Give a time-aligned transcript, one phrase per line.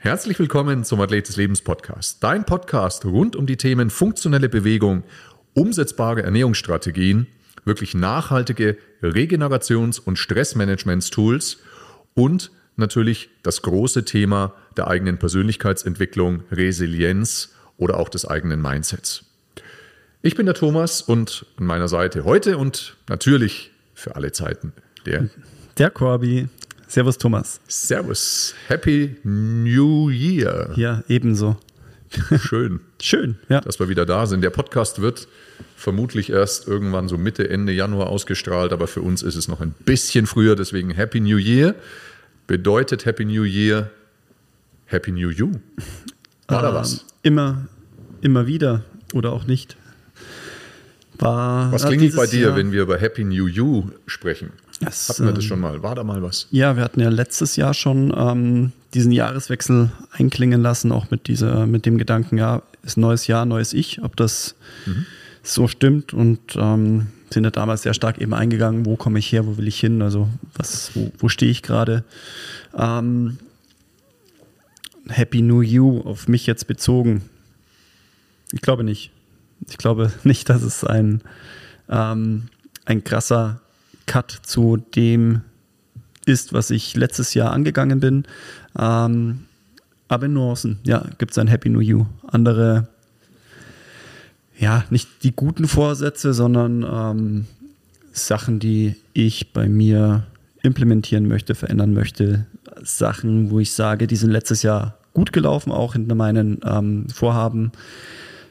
[0.00, 2.24] Herzlich willkommen zum Athlet des Lebens Podcast.
[2.24, 5.04] Dein Podcast rund um die Themen funktionelle Bewegung,
[5.52, 7.26] umsetzbare Ernährungsstrategien,
[7.66, 11.58] wirklich nachhaltige Regenerations- und Stressmanagementstools
[12.14, 19.24] und natürlich das große Thema der eigenen Persönlichkeitsentwicklung, Resilienz oder auch des eigenen Mindsets.
[20.20, 24.72] Ich bin der Thomas und an meiner Seite heute und natürlich für alle Zeiten
[25.06, 25.30] der
[25.78, 26.48] der Corby.
[26.88, 27.60] Servus Thomas.
[27.68, 28.54] Servus.
[28.66, 30.72] Happy New Year.
[30.74, 31.56] Ja, ebenso.
[32.40, 32.80] Schön.
[33.00, 33.60] Schön, ja.
[33.60, 34.40] Dass wir wieder da sind.
[34.40, 35.28] Der Podcast wird
[35.76, 39.72] vermutlich erst irgendwann so Mitte, Ende Januar ausgestrahlt, aber für uns ist es noch ein
[39.84, 41.74] bisschen früher, deswegen Happy New Year.
[42.46, 43.90] Bedeutet Happy New Year
[44.90, 45.52] Happy New You?
[46.48, 47.04] War da ähm, was?
[47.22, 47.68] Immer,
[48.20, 48.82] immer wieder
[49.14, 49.76] oder auch nicht.
[51.18, 54.52] War, was klingt bei dir, Jahr, wenn wir über Happy New You sprechen?
[54.80, 55.82] Das, hatten wir das ähm, schon mal?
[55.82, 56.46] War da mal was?
[56.50, 61.66] Ja, wir hatten ja letztes Jahr schon ähm, diesen Jahreswechsel einklingen lassen, auch mit dieser,
[61.66, 64.54] mit dem Gedanken, ja, ist neues Jahr, neues Ich, ob das
[64.86, 65.06] mhm.
[65.42, 69.46] so stimmt und ähm, sind ja damals sehr stark eben eingegangen, wo komme ich her,
[69.46, 72.04] wo will ich hin, also was, wo, wo stehe ich gerade.
[72.76, 73.38] Ähm,
[75.08, 77.22] Happy New You auf mich jetzt bezogen.
[78.52, 79.10] Ich glaube nicht.
[79.68, 81.22] Ich glaube nicht, dass es ein,
[81.88, 82.48] ähm,
[82.84, 83.60] ein krasser
[84.06, 85.42] Cut zu dem
[86.26, 88.24] ist, was ich letztes Jahr angegangen bin.
[88.78, 89.44] Ähm,
[90.08, 92.06] aber in Nuancen, ja, gibt es ein Happy New You.
[92.26, 92.88] Andere,
[94.58, 97.46] ja, nicht die guten Vorsätze, sondern ähm,
[98.12, 100.26] Sachen, die ich bei mir
[100.62, 102.46] implementieren möchte, verändern möchte.
[102.82, 107.72] Sachen, wo ich sage, die sind letztes Jahr gut gelaufen, auch hinter meinen ähm, Vorhaben.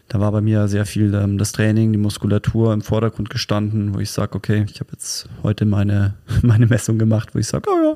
[0.09, 3.99] Da war bei mir sehr viel ähm, das Training, die Muskulatur im Vordergrund gestanden, wo
[3.99, 7.93] ich sage, okay, ich habe jetzt heute meine, meine Messung gemacht, wo ich sage, oh
[7.93, 7.95] ja,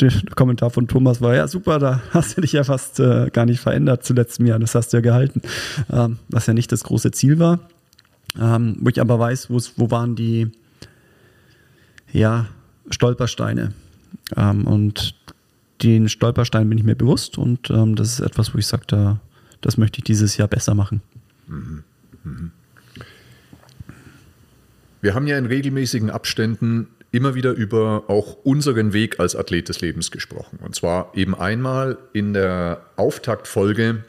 [0.00, 3.46] der Kommentar von Thomas war ja super, da hast du dich ja fast äh, gar
[3.46, 5.42] nicht verändert zu letztem Jahr, das hast du ja gehalten,
[5.92, 7.60] ähm, was ja nicht das große Ziel war.
[8.38, 10.50] Ähm, wo ich aber weiß, wo waren die
[12.12, 12.46] ja,
[12.90, 13.72] Stolpersteine.
[14.36, 15.14] Ähm, und
[15.82, 19.20] den Stolperstein bin ich mir bewusst und ähm, das ist etwas, wo ich sage, da,
[19.60, 21.02] das möchte ich dieses Jahr besser machen.
[25.00, 29.80] Wir haben ja in regelmäßigen Abständen immer wieder über auch unseren Weg als Athlet des
[29.80, 30.58] Lebens gesprochen.
[30.62, 34.04] Und zwar eben einmal in der Auftaktfolge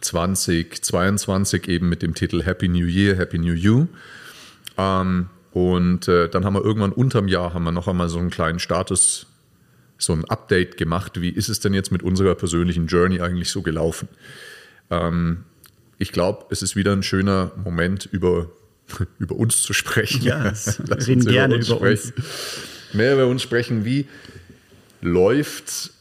[0.00, 3.86] 2022 eben mit dem Titel Happy New Year, Happy New You.
[4.76, 8.30] Ähm, und äh, dann haben wir irgendwann unterm Jahr haben wir noch einmal so einen
[8.30, 9.26] kleinen Status,
[10.00, 11.20] so ein Update gemacht.
[11.20, 14.08] Wie ist es denn jetzt mit unserer persönlichen Journey eigentlich so gelaufen?
[14.90, 15.44] Ähm,
[15.98, 18.50] ich glaube, es ist wieder ein schöner Moment, über,
[19.18, 20.22] über uns zu sprechen.
[20.22, 20.52] Ja,
[20.84, 22.12] wir reden gerne über uns.
[22.92, 23.84] Mehr über uns sprechen.
[23.84, 24.06] Wie
[25.00, 25.92] läuft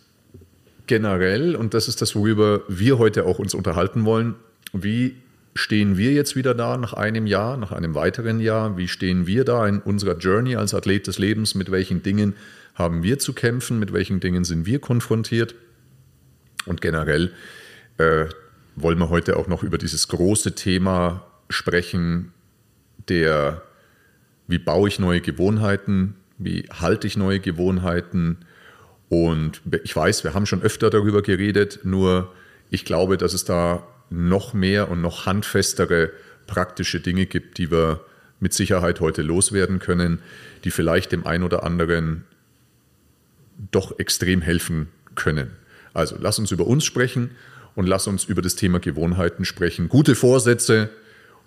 [0.87, 4.35] generell, und das ist das, worüber wir heute auch uns unterhalten wollen,
[4.73, 5.15] wie
[5.53, 8.77] stehen wir jetzt wieder da nach einem Jahr, nach einem weiteren Jahr?
[8.77, 11.53] Wie stehen wir da in unserer Journey als Athlet des Lebens?
[11.53, 12.35] Mit welchen Dingen
[12.79, 13.77] haben wir zu kämpfen?
[13.77, 15.53] Mit welchen Dingen sind wir konfrontiert?
[16.65, 17.33] Und generell
[17.97, 18.25] äh,
[18.75, 22.33] wollen wir heute auch noch über dieses große Thema sprechen,
[23.09, 23.61] der,
[24.47, 28.37] wie baue ich neue Gewohnheiten, wie halte ich neue Gewohnheiten.
[29.09, 32.33] Und ich weiß, wir haben schon öfter darüber geredet, nur
[32.69, 36.11] ich glaube, dass es da noch mehr und noch handfestere
[36.47, 38.01] praktische Dinge gibt, die wir
[38.39, 40.19] mit Sicherheit heute loswerden können,
[40.63, 42.23] die vielleicht dem einen oder anderen
[43.71, 45.51] doch extrem helfen können.
[45.93, 47.31] Also lass uns über uns sprechen
[47.75, 49.89] und lass uns über das Thema Gewohnheiten sprechen.
[49.89, 50.89] Gute Vorsätze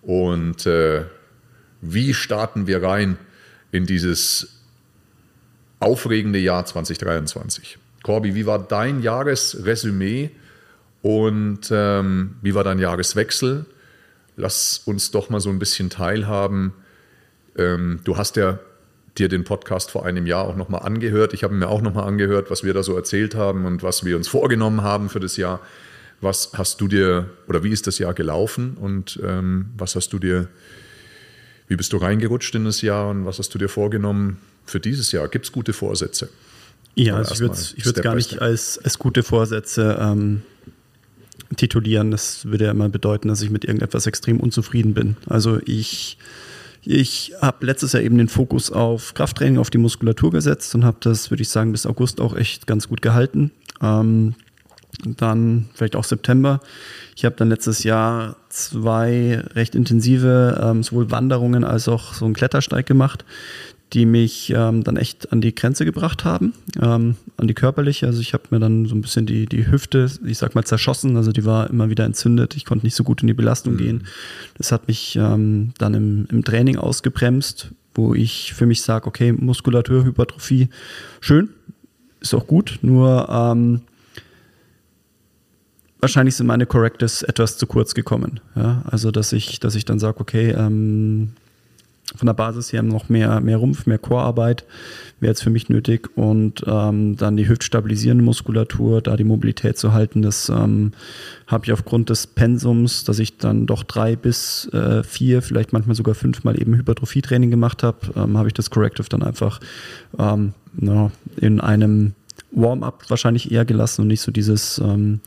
[0.03, 1.05] und äh,
[1.81, 3.19] wie starten wir rein
[3.71, 4.61] in dieses
[5.81, 7.79] aufregende Jahr 2023?
[8.03, 10.31] Corby, wie war dein Jahresresümee
[11.03, 13.67] und ähm, wie war dein Jahreswechsel?
[14.37, 16.73] Lass uns doch mal so ein bisschen teilhaben.
[17.57, 18.59] Ähm, du hast ja
[19.19, 21.35] dir den Podcast vor einem Jahr auch nochmal angehört.
[21.35, 24.17] Ich habe mir auch nochmal angehört, was wir da so erzählt haben und was wir
[24.17, 25.61] uns vorgenommen haben für das Jahr.
[26.21, 30.19] Was hast du dir oder wie ist das Jahr gelaufen und ähm, was hast du
[30.19, 30.49] dir,
[31.69, 35.13] wie bist du reingerutscht in das Jahr und was hast du dir vorgenommen für dieses
[35.13, 35.29] Jahr?
[35.29, 36.29] Gibt es gute Vorsätze?
[36.95, 40.43] Ja, also ich würde es gar nicht als, als gute Vorsätze ähm,
[41.57, 42.11] titulieren.
[42.11, 45.17] Das würde ja immer bedeuten, dass ich mit irgendetwas extrem unzufrieden bin.
[45.27, 46.19] Also ich,
[46.85, 50.97] ich habe letztes Jahr eben den Fokus auf Krafttraining, auf die Muskulatur gesetzt und habe
[51.01, 53.53] das, würde ich sagen, bis August auch echt ganz gut gehalten.
[53.81, 54.35] Ähm,
[55.05, 56.61] dann vielleicht auch September.
[57.17, 62.35] Ich habe dann letztes Jahr zwei recht intensive ähm, sowohl Wanderungen als auch so einen
[62.35, 63.25] Klettersteig gemacht,
[63.93, 68.07] die mich ähm, dann echt an die Grenze gebracht haben, ähm, an die körperliche.
[68.07, 71.17] Also ich habe mir dann so ein bisschen die, die Hüfte, ich sag mal, zerschossen.
[71.17, 72.57] Also die war immer wieder entzündet.
[72.57, 73.79] Ich konnte nicht so gut in die Belastung mhm.
[73.79, 74.07] gehen.
[74.57, 79.33] Das hat mich ähm, dann im, im Training ausgebremst, wo ich für mich sage, okay,
[79.33, 80.69] Muskulatur, Hypertrophie,
[81.21, 81.51] schön,
[82.21, 83.83] ist auch gut, nur ähm,
[86.01, 88.41] wahrscheinlich sind meine Correctors etwas zu kurz gekommen.
[88.57, 88.83] Ja?
[88.87, 91.33] Also, dass ich, dass ich dann sage, okay, ähm,
[92.17, 94.65] von der Basis her noch mehr, mehr Rumpf, mehr Chorarbeit
[95.21, 99.93] wäre jetzt für mich nötig und ähm, dann die hüftstabilisierende Muskulatur, da die Mobilität zu
[99.93, 100.93] halten, das ähm,
[101.47, 105.95] habe ich aufgrund des Pensums, dass ich dann doch drei bis äh, vier, vielleicht manchmal
[105.95, 109.61] sogar fünfmal eben Hypertrophietraining gemacht habe, ähm, habe ich das Corrective dann einfach
[110.19, 112.15] ähm, no, in einem
[112.51, 115.21] Warm-up wahrscheinlich eher gelassen und nicht so dieses ähm,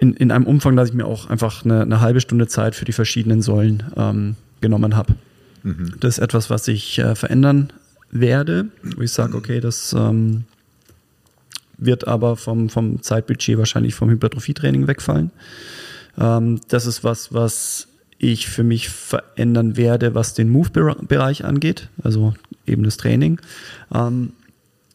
[0.00, 2.84] in, in einem Umfang, dass ich mir auch einfach eine, eine halbe Stunde Zeit für
[2.84, 5.14] die verschiedenen Säulen ähm, genommen habe.
[5.62, 5.94] Mhm.
[6.00, 7.72] Das ist etwas, was ich äh, verändern
[8.10, 10.44] werde, wo ich sage, okay, das ähm,
[11.76, 15.30] wird aber vom, vom Zeitbudget wahrscheinlich vom Hypertrophietraining wegfallen.
[16.18, 17.88] Ähm, das ist was, was
[18.18, 22.34] ich für mich verändern werde, was den Move-Bereich angeht, also
[22.66, 23.40] eben das Training.
[23.92, 24.32] Ähm,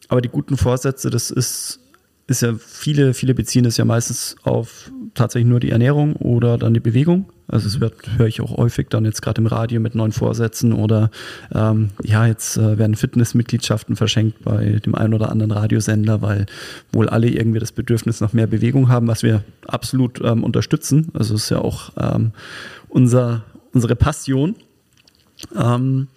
[0.08, 1.80] aber die guten Vorsätze, das ist
[2.28, 6.74] ist ja viele, viele beziehen das ja meistens auf tatsächlich nur die Ernährung oder dann
[6.74, 7.26] die Bewegung.
[7.46, 10.72] Also es wird, höre ich auch häufig dann jetzt gerade im Radio mit neuen Vorsätzen
[10.72, 11.10] oder
[11.54, 16.46] ähm, ja, jetzt äh, werden Fitnessmitgliedschaften verschenkt bei dem einen oder anderen Radiosender, weil
[16.92, 21.08] wohl alle irgendwie das Bedürfnis nach mehr Bewegung haben, was wir absolut ähm, unterstützen.
[21.14, 22.32] Also es ist ja auch ähm,
[22.88, 24.54] unser, unsere Passion.
[25.56, 26.08] Ähm,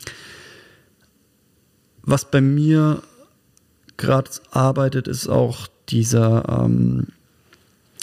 [2.03, 3.01] was bei mir
[3.95, 7.07] gerade arbeitet, ist auch dieser ähm,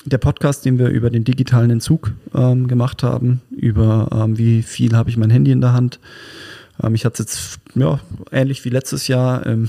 [0.08, 4.96] der Podcast, den wir über den digitalen Entzug ähm, gemacht haben, über ähm, wie viel
[4.96, 5.98] habe ich mein Handy in der Hand.
[6.82, 8.00] Ähm, ich hatte es jetzt ja,
[8.32, 9.68] ähnlich wie letztes Jahr, ähm,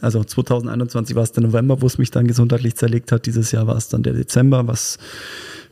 [0.00, 3.26] also 2021 war es der November, wo es mich dann gesundheitlich zerlegt hat.
[3.26, 4.98] Dieses Jahr war es dann der Dezember, was,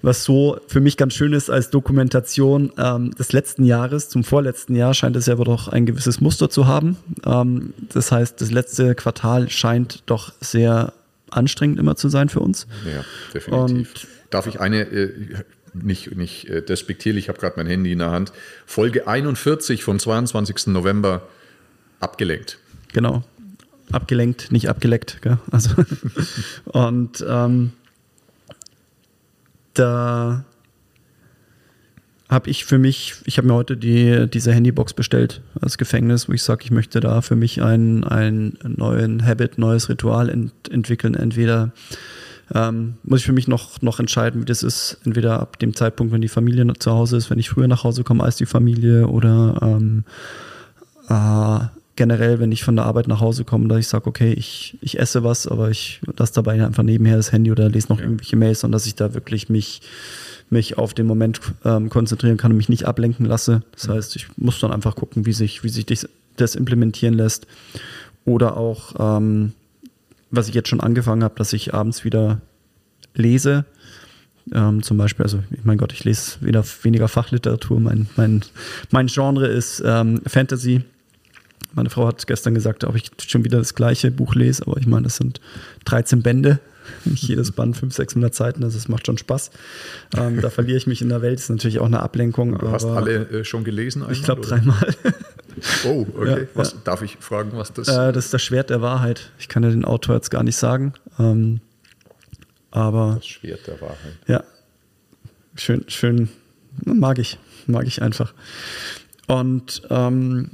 [0.02, 4.08] was so für mich ganz schön ist als Dokumentation ähm, des letzten Jahres.
[4.08, 6.96] Zum vorletzten Jahr scheint es ja aber doch ein gewisses Muster zu haben.
[7.24, 10.92] Ähm, das heißt, das letzte Quartal scheint doch sehr
[11.32, 12.66] anstrengend immer zu sein für uns.
[12.84, 13.94] Ja, definitiv.
[13.94, 15.12] Und Darf ich eine, äh,
[15.74, 18.32] nicht, nicht äh, despektierlich, ich habe gerade mein Handy in der Hand,
[18.66, 20.68] Folge 41 vom 22.
[20.68, 21.28] November
[22.00, 22.58] abgelenkt.
[22.92, 23.24] Genau.
[23.90, 25.20] Abgelenkt, nicht abgeleckt.
[25.22, 25.38] Gell?
[25.50, 25.70] Also
[26.64, 27.72] und ähm,
[29.74, 30.44] da
[32.32, 36.32] habe ich für mich, ich habe mir heute die, diese Handybox bestellt als Gefängnis, wo
[36.32, 41.14] ich sage, ich möchte da für mich einen, einen neuen Habit, neues Ritual ent, entwickeln.
[41.14, 41.72] Entweder
[42.54, 46.12] ähm, muss ich für mich noch, noch entscheiden, wie das ist, entweder ab dem Zeitpunkt,
[46.12, 49.06] wenn die Familie zu Hause ist, wenn ich früher nach Hause komme als die Familie
[49.06, 50.04] oder ähm,
[51.08, 54.78] äh, generell, wenn ich von der Arbeit nach Hause komme, dass ich sage, okay, ich,
[54.80, 58.04] ich esse was, aber ich lasse dabei einfach nebenher das Handy oder lese noch ja.
[58.04, 59.82] irgendwelche Mails und dass ich da wirklich mich
[60.52, 63.62] mich auf den Moment ähm, konzentrieren kann und mich nicht ablenken lasse.
[63.72, 63.92] Das mhm.
[63.92, 65.86] heißt, ich muss dann einfach gucken, wie sich, wie sich
[66.36, 67.46] das implementieren lässt.
[68.24, 69.52] Oder auch, ähm,
[70.30, 72.40] was ich jetzt schon angefangen habe, dass ich abends wieder
[73.14, 73.64] lese.
[74.52, 77.80] Ähm, zum Beispiel, also mein Gott, ich lese wieder weniger Fachliteratur.
[77.80, 78.42] Mein, mein,
[78.90, 80.82] mein Genre ist ähm, Fantasy.
[81.74, 84.86] Meine Frau hat gestern gesagt, ob ich schon wieder das gleiche Buch lese, aber ich
[84.86, 85.40] meine, das sind
[85.86, 86.60] 13 Bände.
[87.10, 89.50] Nicht jedes Band 500, 600 Seiten, also es macht schon Spaß.
[90.16, 92.58] Ähm, da verliere ich mich in der Welt, ist natürlich auch eine Ablenkung.
[92.58, 94.02] Du hast alle äh, schon gelesen?
[94.02, 94.94] Einmal, ich glaube dreimal.
[95.84, 96.42] Oh, okay.
[96.42, 96.78] Ja, was, ja.
[96.84, 97.94] Darf ich fragen, was das ist?
[97.94, 99.30] Äh, das ist das Schwert der Wahrheit.
[99.38, 100.94] Ich kann ja den Autor jetzt gar nicht sagen.
[101.18, 101.60] Ähm,
[102.70, 103.16] aber.
[103.16, 104.18] Das Schwert der Wahrheit.
[104.26, 104.44] Ja.
[105.54, 106.28] Schön, schön.
[106.84, 107.38] Mag ich.
[107.66, 108.32] Mag ich einfach.
[109.26, 110.52] Und ähm,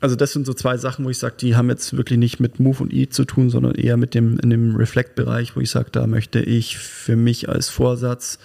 [0.00, 2.58] also das sind so zwei Sachen, wo ich sage, die haben jetzt wirklich nicht mit
[2.58, 5.90] Move und E zu tun, sondern eher mit dem in dem Reflect-Bereich, wo ich sage,
[5.92, 8.38] da möchte ich für mich als Vorsatz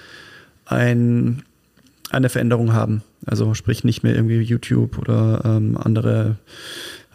[0.66, 1.44] ein,
[2.10, 3.04] eine Veränderung haben.
[3.26, 6.38] Also sprich nicht mehr irgendwie YouTube oder ähm, andere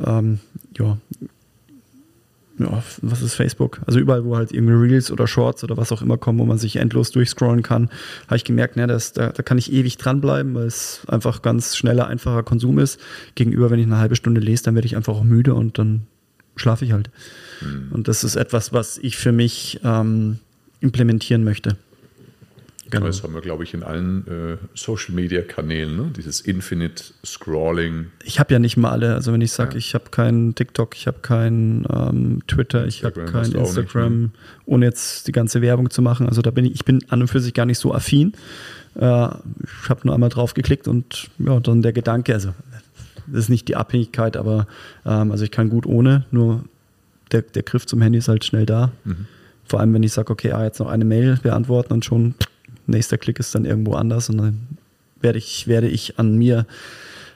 [0.04, 0.40] ähm,
[0.76, 0.96] ja,
[2.60, 3.80] ja, was ist Facebook?
[3.86, 6.58] Also überall, wo halt irgendwie Reels oder Shorts oder was auch immer kommen, wo man
[6.58, 7.90] sich endlos durchscrollen kann,
[8.26, 11.76] habe ich gemerkt, ne, das, da, da kann ich ewig dranbleiben, weil es einfach ganz
[11.76, 13.00] schneller, einfacher Konsum ist.
[13.34, 16.06] Gegenüber, wenn ich eine halbe Stunde lese, dann werde ich einfach auch müde und dann
[16.56, 17.10] schlafe ich halt.
[17.60, 17.88] Mhm.
[17.92, 20.38] Und das ist etwas, was ich für mich ähm,
[20.80, 21.76] implementieren möchte.
[22.90, 23.06] Genau.
[23.06, 26.10] Das haben wir, glaube ich, in allen äh, Social-Media-Kanälen, ne?
[26.16, 28.06] dieses Infinite Scrolling.
[28.24, 29.78] Ich habe ja nicht mal alle, also wenn ich sage, ja.
[29.78, 34.40] ich habe keinen TikTok, ich habe keinen ähm, Twitter, ich habe kein Instagram, nicht, ne?
[34.66, 36.28] ohne jetzt die ganze Werbung zu machen.
[36.28, 38.32] Also da bin ich, ich bin an und für sich gar nicht so affin.
[38.96, 42.52] Äh, ich habe nur einmal drauf geklickt und ja, dann der Gedanke, also
[43.28, 44.66] das ist nicht die Abhängigkeit, aber
[45.06, 46.64] ähm, also ich kann gut ohne, nur
[47.30, 48.90] der, der Griff zum Handy ist halt schnell da.
[49.04, 49.26] Mhm.
[49.64, 52.34] Vor allem, wenn ich sage, okay, ah, jetzt noch eine Mail beantworten und schon
[52.90, 54.66] nächster Klick ist dann irgendwo anders und dann
[55.20, 56.66] werde ich, werde ich an mir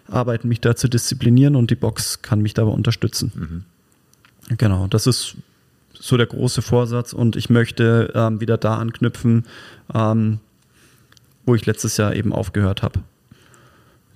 [0.09, 3.33] arbeiten, mich da zu disziplinieren und die Box kann mich dabei unterstützen.
[3.35, 4.57] Mhm.
[4.57, 5.37] Genau, das ist
[5.95, 9.45] so der große Vorsatz und ich möchte ähm, wieder da anknüpfen,
[9.95, 10.39] ähm,
[11.47, 13.01] wo ich letztes Jahr eben aufgehört habe.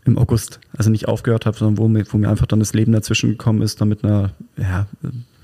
[0.05, 0.61] Im August.
[0.77, 3.63] Also nicht aufgehört habe, sondern wo mir, wo mir einfach dann das Leben dazwischen gekommen
[3.63, 4.87] ist, dann mit einer ja,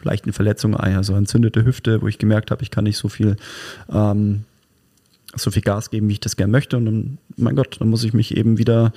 [0.02, 3.36] leichten Verletzung, also entzündete Hüfte, wo ich gemerkt habe, ich kann nicht so viel,
[3.92, 4.44] ähm,
[5.36, 6.76] so viel Gas geben, wie ich das gerne möchte.
[6.76, 8.92] Und dann, mein Gott, dann muss ich mich eben wieder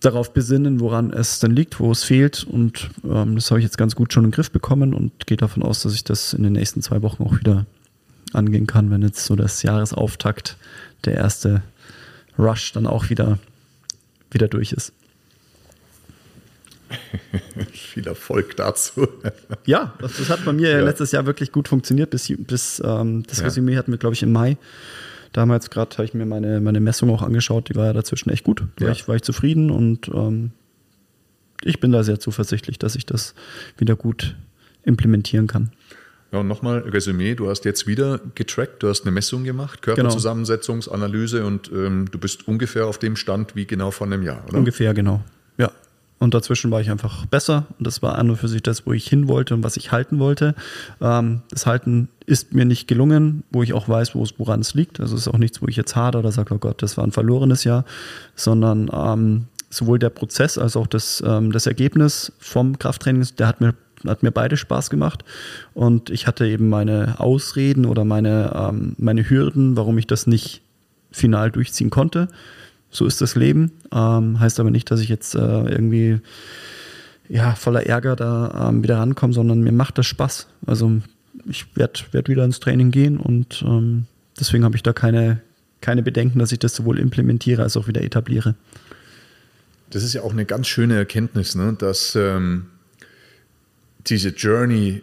[0.00, 2.44] darauf besinnen, woran es dann liegt, wo es fehlt.
[2.44, 5.36] Und ähm, das habe ich jetzt ganz gut schon in den Griff bekommen und gehe
[5.36, 7.66] davon aus, dass ich das in den nächsten zwei Wochen auch wieder
[8.32, 10.56] angehen kann, wenn jetzt so das Jahresauftakt,
[11.04, 11.62] der erste
[12.38, 13.38] Rush dann auch wieder,
[14.30, 14.92] wieder durch ist.
[17.72, 19.08] Viel Erfolg dazu.
[19.66, 20.80] ja, das, das, hat bei mir ja.
[20.80, 22.10] letztes Jahr wirklich gut funktioniert.
[22.10, 23.44] Bis, bis ähm, das ja.
[23.44, 24.56] Resümee hatten wir, glaube ich, im Mai.
[25.32, 28.44] Damals gerade habe ich mir meine, meine Messung auch angeschaut, die war ja dazwischen echt
[28.44, 28.64] gut.
[28.76, 28.86] Da ja.
[28.86, 30.50] war, ich, war ich zufrieden und ähm,
[31.62, 33.34] ich bin da sehr zuversichtlich, dass ich das
[33.76, 34.36] wieder gut
[34.82, 35.70] implementieren kann.
[36.32, 41.44] Ja, und nochmal Resümee, du hast jetzt wieder getrackt, du hast eine Messung gemacht, Körperzusammensetzungsanalyse
[41.44, 44.58] und ähm, du bist ungefähr auf dem Stand wie genau vor einem Jahr, oder?
[44.58, 45.24] Ungefähr, genau.
[46.20, 47.66] Und dazwischen war ich einfach besser.
[47.78, 49.90] Und das war an und für sich das, wo ich hin wollte und was ich
[49.90, 50.54] halten wollte.
[51.00, 55.00] Ähm, das Halten ist mir nicht gelungen, wo ich auch weiß, woran es liegt.
[55.00, 57.04] Also es ist auch nichts, wo ich jetzt hade oder sage, oh Gott, das war
[57.04, 57.86] ein verlorenes Jahr,
[58.36, 63.60] sondern ähm, sowohl der Prozess als auch das, ähm, das Ergebnis vom Krafttraining, der hat
[63.60, 63.74] mir
[64.06, 65.26] hat mir beide Spaß gemacht
[65.74, 70.62] und ich hatte eben meine Ausreden oder meine, ähm, meine Hürden, warum ich das nicht
[71.10, 72.28] final durchziehen konnte
[72.90, 73.72] so ist das Leben.
[73.92, 76.20] Ähm, heißt aber nicht, dass ich jetzt äh, irgendwie
[77.28, 80.48] ja, voller Ärger da ähm, wieder rankomme, sondern mir macht das Spaß.
[80.66, 81.00] Also
[81.46, 84.06] ich werde werd wieder ins Training gehen und ähm,
[84.38, 85.40] deswegen habe ich da keine,
[85.80, 88.56] keine Bedenken, dass ich das sowohl implementiere als auch wieder etabliere.
[89.90, 91.74] Das ist ja auch eine ganz schöne Erkenntnis, ne?
[91.78, 92.66] dass ähm,
[94.06, 95.02] diese Journey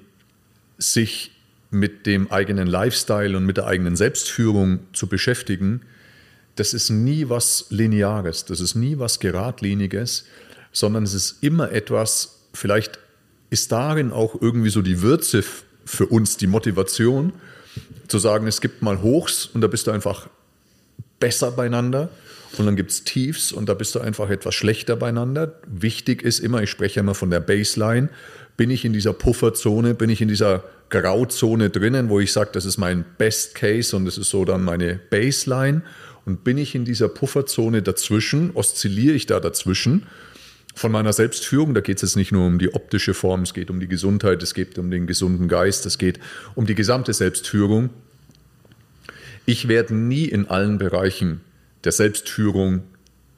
[0.77, 1.31] sich
[1.71, 5.81] mit dem eigenen Lifestyle und mit der eigenen Selbstführung zu beschäftigen,
[6.57, 10.25] das ist nie was Lineares, das ist nie was Geradliniges,
[10.71, 12.99] sondern es ist immer etwas, vielleicht
[13.49, 15.43] ist darin auch irgendwie so die Würze
[15.85, 17.33] für uns, die Motivation,
[18.07, 20.27] zu sagen, es gibt mal Hochs und da bist du einfach
[21.19, 22.09] besser beieinander
[22.57, 25.59] und dann gibt es Tiefs und da bist du einfach etwas schlechter beieinander.
[25.67, 28.09] Wichtig ist immer, ich spreche immer von der Baseline,
[28.55, 32.65] bin ich in dieser Pufferzone, bin ich in dieser Grauzone drinnen, wo ich sage, das
[32.65, 35.83] ist mein Best Case und das ist so dann meine Baseline
[36.27, 40.07] und bin ich in dieser Pufferzone dazwischen, oszilliere ich da dazwischen
[40.75, 41.73] von meiner Selbstführung.
[41.73, 44.43] Da geht es jetzt nicht nur um die optische Form, es geht um die Gesundheit,
[44.43, 46.19] es geht um den gesunden Geist, es geht
[46.53, 47.91] um die gesamte Selbstführung.
[49.45, 51.39] Ich werde nie in allen Bereichen
[51.85, 52.83] der Selbstführung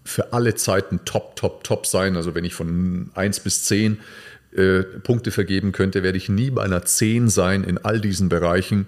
[0.04, 2.16] für alle Zeiten top, top, top sein.
[2.16, 4.00] Also wenn ich von 1 bis 10
[4.56, 8.88] äh, Punkte vergeben könnte, werde ich nie bei einer 10 sein in all diesen Bereichen.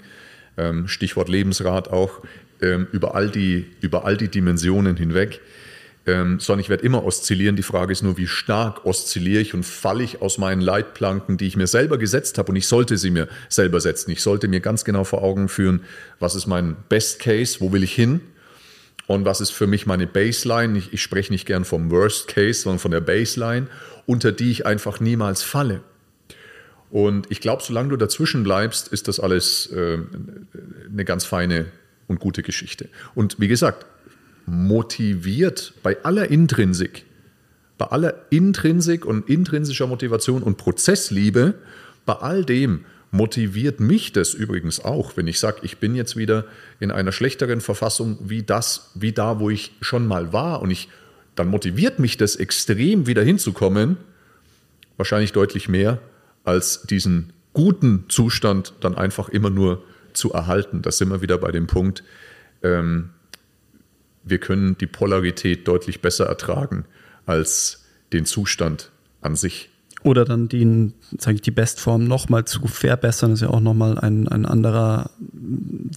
[0.57, 2.23] Ähm, Stichwort Lebensrat auch
[2.61, 5.41] ähm, über, all die, über all die Dimensionen hinweg,
[6.07, 7.55] ähm, sondern ich werde immer oszillieren.
[7.55, 11.47] Die Frage ist nur, wie stark oszilliere ich und falle ich aus meinen Leitplanken, die
[11.47, 14.11] ich mir selber gesetzt habe und ich sollte sie mir selber setzen.
[14.11, 15.81] Ich sollte mir ganz genau vor Augen führen,
[16.19, 18.21] was ist mein Best Case, wo will ich hin
[19.07, 20.77] und was ist für mich meine Baseline.
[20.77, 23.67] Ich, ich spreche nicht gern vom Worst Case, sondern von der Baseline,
[24.05, 25.81] unter die ich einfach niemals falle.
[26.89, 29.99] Und ich glaube, solange du dazwischen bleibst, ist das alles äh,
[30.91, 31.67] eine ganz feine
[32.07, 32.89] und gute Geschichte.
[33.15, 33.85] Und wie gesagt,
[34.45, 37.05] motiviert bei aller Intrinsik,
[37.77, 41.55] bei aller Intrinsik und intrinsischer Motivation und Prozessliebe,
[42.05, 46.45] bei all dem motiviert mich das übrigens auch, wenn ich sage, ich bin jetzt wieder
[46.79, 50.89] in einer schlechteren Verfassung wie das, wie da, wo ich schon mal war und ich,
[51.35, 53.97] dann motiviert mich das extrem wieder hinzukommen,
[54.97, 55.99] wahrscheinlich deutlich mehr
[56.43, 60.81] als diesen guten Zustand dann einfach immer nur zu erhalten.
[60.81, 62.03] Das sind wir wieder bei dem Punkt,
[62.63, 63.09] ähm,
[64.23, 66.85] wir können die Polarität deutlich besser ertragen
[67.25, 68.91] als den Zustand
[69.21, 69.70] an sich.
[70.03, 74.27] Oder dann die, sage ich, die Bestform nochmal zu verbessern, ist ja auch nochmal ein,
[74.27, 75.11] ein anderer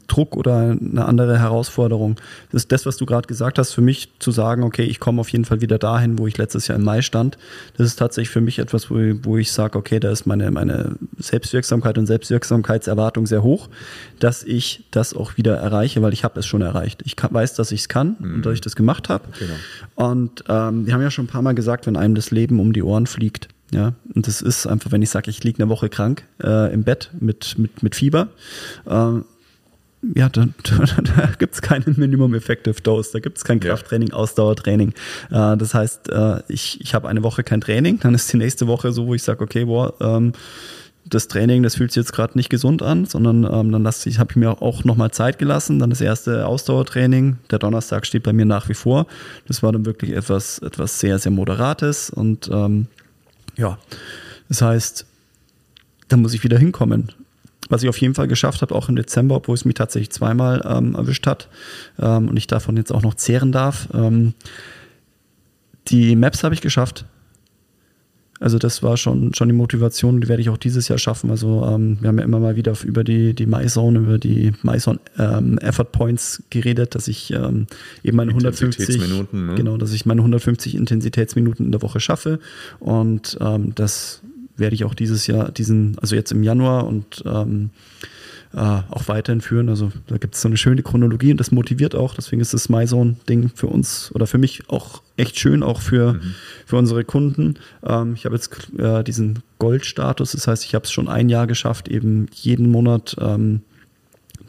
[0.08, 2.16] Druck oder eine andere Herausforderung.
[2.52, 5.20] Das ist das, was du gerade gesagt hast, für mich zu sagen, okay, ich komme
[5.20, 7.38] auf jeden Fall wieder dahin, wo ich letztes Jahr im Mai stand.
[7.78, 10.96] Das ist tatsächlich für mich etwas, wo, wo ich sage, okay, da ist meine, meine
[11.16, 13.70] Selbstwirksamkeit und Selbstwirksamkeitserwartung sehr hoch,
[14.18, 17.00] dass ich das auch wieder erreiche, weil ich habe es schon erreicht.
[17.06, 18.34] Ich kann, weiß, dass ich es kann mhm.
[18.34, 19.24] und dass ich das gemacht habe.
[19.38, 20.10] Genau.
[20.12, 22.74] Und ähm, wir haben ja schon ein paar Mal gesagt, wenn einem das Leben um
[22.74, 25.88] die Ohren fliegt, ja, und das ist einfach, wenn ich sage, ich liege eine Woche
[25.88, 28.28] krank äh, im Bett mit, mit, mit Fieber,
[28.86, 29.20] äh,
[30.14, 34.12] ja, da, da, da gibt es keinen Minimum Effective Dose, da gibt es kein Krafttraining.
[34.12, 34.90] Ausdauertraining.
[35.30, 38.66] Äh, das heißt, äh, ich, ich habe eine Woche kein Training, dann ist die nächste
[38.66, 40.32] Woche so, wo ich sage, okay, boah, ähm,
[41.06, 44.18] das Training, das fühlt sich jetzt gerade nicht gesund an, sondern ähm, dann lasse ich,
[44.18, 45.78] habe ich mir auch nochmal Zeit gelassen.
[45.78, 47.36] Dann das erste Ausdauertraining.
[47.50, 49.06] Der Donnerstag steht bei mir nach wie vor.
[49.46, 52.86] Das war dann wirklich etwas, etwas sehr, sehr Moderates und ähm,
[53.56, 53.78] ja,
[54.48, 55.06] das heißt,
[56.08, 57.12] da muss ich wieder hinkommen.
[57.70, 60.62] Was ich auf jeden Fall geschafft habe, auch im Dezember, obwohl es mich tatsächlich zweimal
[60.68, 61.48] ähm, erwischt hat
[61.98, 63.88] ähm, und ich davon jetzt auch noch zehren darf.
[63.94, 64.34] Ähm,
[65.88, 67.06] die Maps habe ich geschafft.
[68.44, 71.30] Also das war schon, schon die Motivation, die werde ich auch dieses Jahr schaffen.
[71.30, 75.00] Also ähm, wir haben ja immer mal wieder über die, die MyZone, über die MyZone
[75.18, 77.66] ähm, Effort Points geredet, dass ich ähm,
[78.02, 79.54] eben meine 150 Minuten, ne?
[79.54, 82.38] genau, dass ich meine 150 Intensitätsminuten in der Woche schaffe.
[82.80, 84.20] Und ähm, das
[84.58, 87.70] werde ich auch dieses Jahr, diesen, also jetzt im Januar und ähm,
[88.54, 89.68] äh, auch weiterhin führen.
[89.68, 92.14] Also da gibt es so eine schöne Chronologie und das motiviert auch.
[92.14, 96.34] Deswegen ist das MyZone-Ding für uns oder für mich auch echt schön, auch für, mhm.
[96.66, 97.56] für unsere Kunden.
[97.84, 101.46] Ähm, ich habe jetzt äh, diesen Goldstatus, das heißt, ich habe es schon ein Jahr
[101.46, 103.62] geschafft, eben jeden Monat ähm,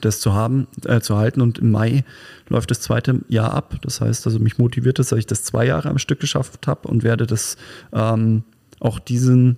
[0.02, 1.42] das zu haben, äh, zu halten.
[1.42, 2.04] Und im Mai
[2.48, 3.76] läuft das zweite Jahr ab.
[3.82, 6.88] Das heißt, also mich motiviert es, dass ich das zwei Jahre am Stück geschafft habe
[6.88, 7.58] und werde das
[7.92, 8.44] ähm,
[8.80, 9.58] auch diesen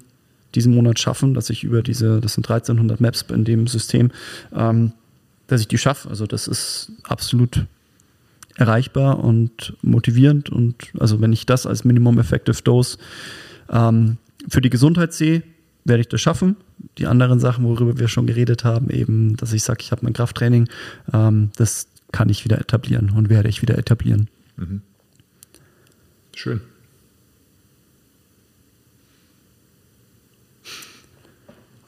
[0.55, 4.11] diesen Monat schaffen, dass ich über diese, das sind 1300 Maps in dem System,
[4.53, 4.93] ähm,
[5.47, 6.09] dass ich die schaffe.
[6.09, 7.65] Also das ist absolut
[8.55, 12.97] erreichbar und motivierend und also wenn ich das als Minimum Effective Dose
[13.69, 14.17] ähm,
[14.49, 15.43] für die Gesundheit sehe,
[15.85, 16.57] werde ich das schaffen.
[16.97, 20.13] Die anderen Sachen, worüber wir schon geredet haben, eben, dass ich sage, ich habe mein
[20.13, 20.67] Krafttraining,
[21.13, 24.27] ähm, das kann ich wieder etablieren und werde ich wieder etablieren.
[24.57, 24.81] Mhm.
[26.35, 26.61] Schön.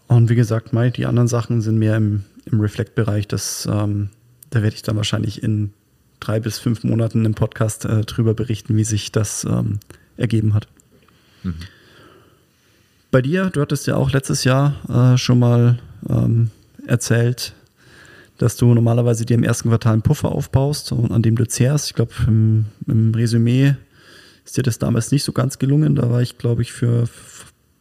[0.10, 3.28] Und wie gesagt, Mai, die anderen Sachen sind mehr im, im Reflect-Bereich.
[3.68, 4.10] Ähm,
[4.50, 5.72] da werde ich dann wahrscheinlich in
[6.20, 9.80] drei bis fünf Monaten im Podcast äh, drüber berichten, wie sich das ähm,
[10.18, 10.68] ergeben hat.
[11.44, 11.54] Mhm.
[13.12, 15.78] Bei dir, du hattest ja auch letztes Jahr äh, schon mal
[16.10, 16.50] ähm,
[16.88, 17.54] erzählt,
[18.40, 21.88] dass du normalerweise dir im ersten Quartal einen Puffer aufbaust, an dem du zehrst.
[21.88, 23.76] Ich glaube, im, im Resümee
[24.44, 25.96] ist dir das damals nicht so ganz gelungen.
[25.96, 27.06] Da war ich, glaube ich, für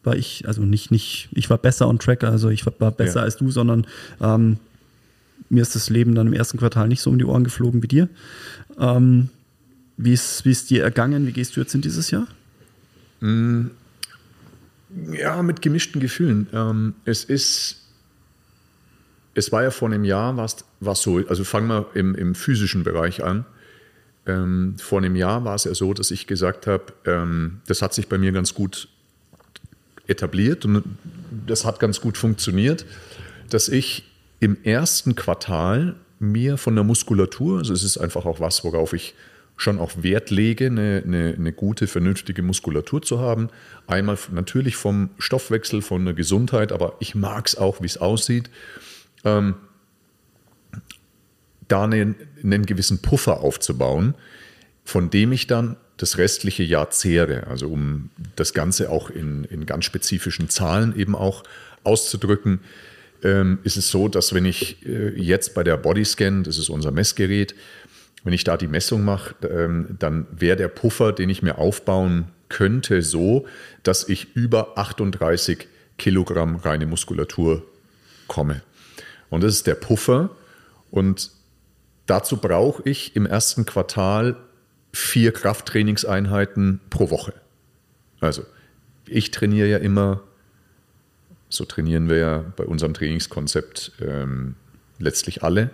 [0.05, 3.25] war ich, also nicht, nicht, ich war besser on track, also ich war besser ja.
[3.25, 3.87] als du, sondern
[4.21, 4.59] ähm,
[5.51, 7.89] mir ist das Leben dann im ersten Quartal nicht so um die Ohren geflogen wie
[7.89, 8.09] dir.
[8.79, 9.29] Ähm,
[9.97, 11.27] wie, ist, wie ist dir ergangen?
[11.27, 12.27] Wie gehst du jetzt in dieses Jahr?
[13.21, 13.67] Mm,
[15.13, 16.49] ja, mit gemischten Gefühlen.
[16.53, 17.83] Ähm, es ist,
[19.35, 22.85] es war ja vor einem Jahr, war es so, also fangen wir im, im physischen
[22.85, 23.45] Bereich an.
[24.27, 27.95] Ähm, vor einem Jahr war es ja so, dass ich gesagt habe, ähm, das hat
[27.95, 28.89] sich bei mir ganz gut
[30.09, 30.83] etabliert und
[31.47, 32.85] das hat ganz gut funktioniert,
[33.51, 34.05] dass ich
[34.41, 39.15] im ersten Quartal mir von der Muskulatur, also es ist einfach auch was, worauf ich
[39.57, 43.49] schon auch Wert lege, eine, eine, eine, gute, vernünftige Muskulatur zu haben.
[43.89, 48.51] Einmal natürlich vom Stoffwechsel, von der Gesundheit, aber ich mag es auch, wie es aussieht.
[49.25, 49.57] Ähm,
[51.67, 54.15] da einen, einen gewissen Puffer aufzubauen,
[54.85, 57.47] von dem ich dann das restliche Jahr zehre.
[57.49, 61.45] Also um das Ganze auch in, in ganz spezifischen Zahlen eben auch
[61.85, 62.61] auszudrücken,
[63.23, 66.93] ähm, ist es so, dass wenn ich äh, jetzt bei der Bodyscan, das ist unser
[66.93, 67.55] Messgerät,
[68.25, 72.29] wenn ich da die Messung mache, ähm, dann wäre der Puffer, den ich mir aufbauen
[72.49, 73.47] könnte, so,
[73.83, 75.67] dass ich über 38
[75.99, 77.65] Kilogramm reine Muskulatur
[78.29, 78.63] komme.
[79.31, 80.31] Und das ist der Puffer.
[80.91, 81.31] Und
[82.07, 84.37] dazu brauche ich im ersten Quartal
[84.93, 87.35] vier Krafttrainingseinheiten pro Woche.
[88.21, 88.45] Also
[89.07, 90.23] ich trainiere ja immer,
[91.49, 94.55] so trainieren wir ja bei unserem Trainingskonzept ähm,
[94.99, 95.71] letztlich alle.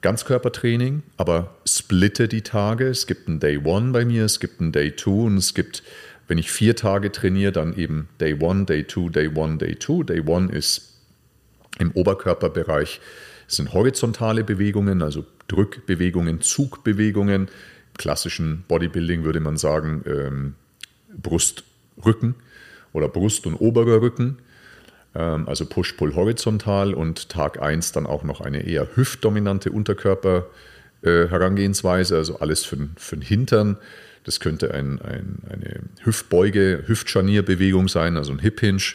[0.00, 2.88] Ganzkörpertraining, aber splitte die Tage.
[2.88, 5.84] Es gibt einen Day One bei mir, es gibt einen Day Two und es gibt,
[6.26, 10.02] wenn ich vier Tage trainiere, dann eben Day One, Day Two, Day One, Day Two.
[10.02, 10.98] Day One ist
[11.78, 13.00] im Oberkörperbereich
[13.46, 17.48] sind horizontale Bewegungen, also Drückbewegungen, Zugbewegungen
[17.98, 20.54] klassischen Bodybuilding würde man sagen ähm,
[21.16, 21.64] Brust,
[22.04, 22.34] Rücken
[22.92, 24.38] oder Brust und oberer Rücken.
[25.14, 32.18] ähm, also Push-Pull horizontal und Tag 1 dann auch noch eine eher hüftdominante Unterkörper-Herangehensweise, äh,
[32.18, 33.76] also alles für, für den Hintern.
[34.24, 38.94] Das könnte ein, ein, eine Hüftbeuge, Hüftscharnierbewegung sein, also ein Hip-Hinge.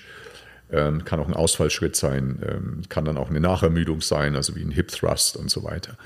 [0.69, 4.61] Ähm, kann auch ein Ausfallschritt sein, ähm, kann dann auch eine Nachermüdung sein, also wie
[4.61, 5.97] ein Hip Thrust und so weiter.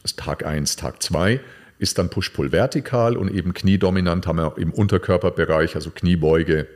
[0.00, 1.38] Das Tag 1, Tag 2
[1.80, 6.68] ist dann Push-Pull vertikal und eben kniedominant haben wir im Unterkörperbereich, also Kniebeuge,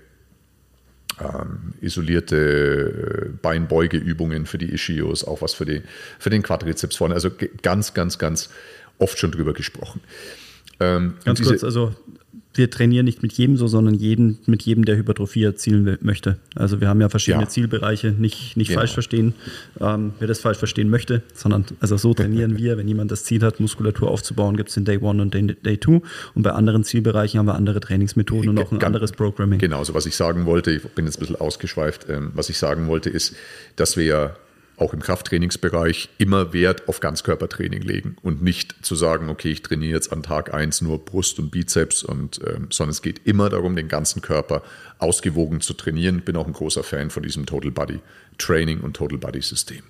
[1.20, 5.82] ähm, isolierte äh, Beinbeugeübungen für die Ischios, auch was für, die,
[6.18, 7.14] für den Quadrizeps vorne.
[7.14, 7.30] Also
[7.62, 8.48] ganz, ganz, ganz
[8.98, 10.00] oft schon drüber gesprochen.
[10.80, 11.94] Ähm, ganz kurz, also
[12.54, 16.38] wir trainieren nicht mit jedem so, sondern jeden, mit jedem, der Hypertrophie erzielen möchte.
[16.54, 17.48] Also wir haben ja verschiedene ja.
[17.48, 18.80] Zielbereiche, nicht, nicht genau.
[18.80, 19.34] falsch verstehen,
[19.80, 22.78] ähm, wer das falsch verstehen möchte, sondern also so trainieren wir.
[22.78, 25.78] Wenn jemand das Ziel hat, Muskulatur aufzubauen, gibt es den Day One und den Day
[25.78, 26.02] Two.
[26.34, 29.58] Und bei anderen Zielbereichen haben wir andere Trainingsmethoden und auch ein Ganz, anderes Programming.
[29.58, 32.58] Genau, so was ich sagen wollte, ich bin jetzt ein bisschen ausgeschweift, ähm, was ich
[32.58, 33.34] sagen wollte, ist,
[33.74, 34.36] dass wir ja
[34.76, 39.94] auch im Krafttrainingsbereich immer Wert auf Ganzkörpertraining legen und nicht zu sagen, okay, ich trainiere
[39.94, 43.76] jetzt an Tag 1 nur Brust und Bizeps, und, ähm, sondern es geht immer darum,
[43.76, 44.62] den ganzen Körper
[44.98, 46.18] ausgewogen zu trainieren.
[46.18, 48.00] Ich bin auch ein großer Fan von diesem Total Body
[48.38, 49.82] Training und Total Body System.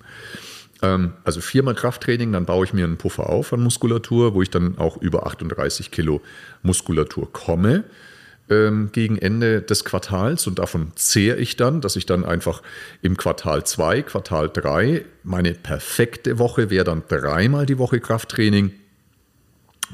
[0.81, 4.49] Ähm, also viermal Krafttraining, dann baue ich mir einen Puffer auf an Muskulatur, wo ich
[4.49, 6.21] dann auch über 38 Kilo
[6.61, 7.85] Muskulatur komme
[8.49, 12.61] ähm, gegen Ende des Quartals und davon zehre ich dann, dass ich dann einfach
[13.01, 18.71] im Quartal 2, Quartal 3, meine perfekte Woche wäre dann dreimal die Woche Krafttraining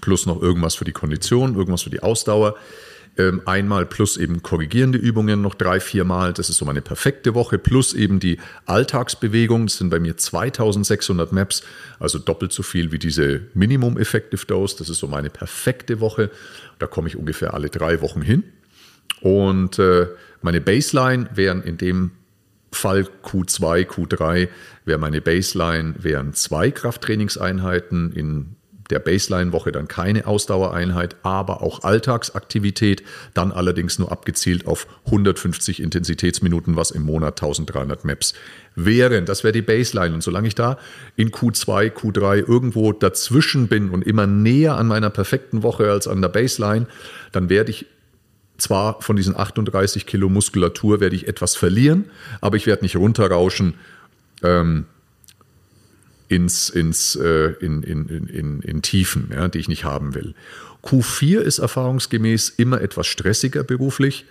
[0.01, 2.55] plus noch irgendwas für die Kondition, irgendwas für die Ausdauer.
[3.17, 6.31] Ähm, einmal plus eben korrigierende Übungen noch drei, vier Mal.
[6.31, 7.57] Das ist so meine perfekte Woche.
[7.57, 9.65] Plus eben die Alltagsbewegung.
[9.65, 11.61] Das sind bei mir 2600 Maps,
[11.99, 14.77] also doppelt so viel wie diese Minimum Effective Dose.
[14.77, 16.31] Das ist so meine perfekte Woche.
[16.79, 18.43] Da komme ich ungefähr alle drei Wochen hin.
[19.19, 20.07] Und äh,
[20.41, 22.11] meine Baseline wären in dem
[22.71, 24.47] Fall Q2, Q3
[24.85, 28.55] wäre meine Baseline, wären zwei Krafttrainingseinheiten in
[28.91, 36.75] der Baseline-Woche dann keine Ausdauereinheit, aber auch Alltagsaktivität, dann allerdings nur abgezielt auf 150 Intensitätsminuten,
[36.75, 38.33] was im Monat 1300 Maps
[38.75, 39.25] wären.
[39.25, 40.13] Das wäre die Baseline.
[40.13, 40.77] Und solange ich da
[41.15, 46.21] in Q2, Q3 irgendwo dazwischen bin und immer näher an meiner perfekten Woche als an
[46.21, 46.87] der Baseline,
[47.31, 47.85] dann werde ich
[48.57, 52.05] zwar von diesen 38 Kilo Muskulatur werde ich etwas verlieren,
[52.41, 53.73] aber ich werde nicht runterrauschen.
[54.43, 54.85] Ähm,
[56.31, 60.33] ins, ins, äh, in, in, in, in Tiefen, ja, die ich nicht haben will.
[60.81, 64.25] Q4 ist erfahrungsgemäß immer etwas stressiger beruflich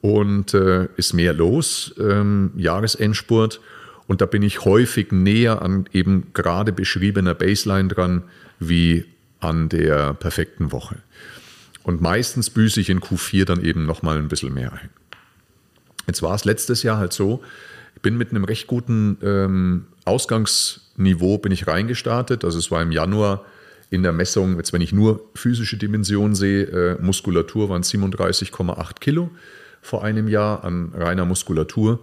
[0.00, 3.60] und äh, ist mehr los, ähm, Jahresendspurt.
[4.08, 8.24] Und da bin ich häufig näher an eben gerade beschriebener Baseline dran
[8.58, 9.04] wie
[9.38, 10.96] an der perfekten Woche.
[11.84, 14.90] Und meistens büße ich in Q4 dann eben nochmal ein bisschen mehr ein.
[16.08, 17.42] Jetzt war es letztes Jahr halt so,
[17.94, 22.44] ich bin mit einem recht guten ähm, Ausgangsniveau bin ich reingestartet.
[22.44, 23.44] Also es war im Januar
[23.90, 29.30] in der Messung, jetzt wenn ich nur physische Dimensionen sehe, äh, Muskulatur waren 37,8 Kilo
[29.80, 32.00] vor einem Jahr an reiner Muskulatur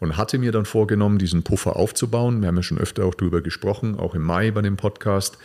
[0.00, 2.40] und hatte mir dann vorgenommen, diesen Puffer aufzubauen.
[2.40, 5.38] Wir haben ja schon öfter auch darüber gesprochen, auch im Mai bei dem Podcast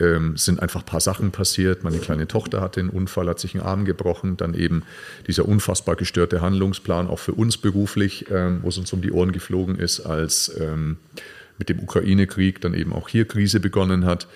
[0.00, 1.84] ähm, sind einfach ein paar Sachen passiert.
[1.84, 4.36] Meine kleine Tochter hatte einen Unfall, hat sich einen Arm gebrochen.
[4.36, 4.82] Dann eben
[5.26, 9.32] dieser unfassbar gestörte Handlungsplan, auch für uns beruflich, ähm, wo es uns um die Ohren
[9.32, 10.96] geflogen ist, als ähm,
[11.58, 14.26] mit dem Ukraine-Krieg dann eben auch hier Krise begonnen hat,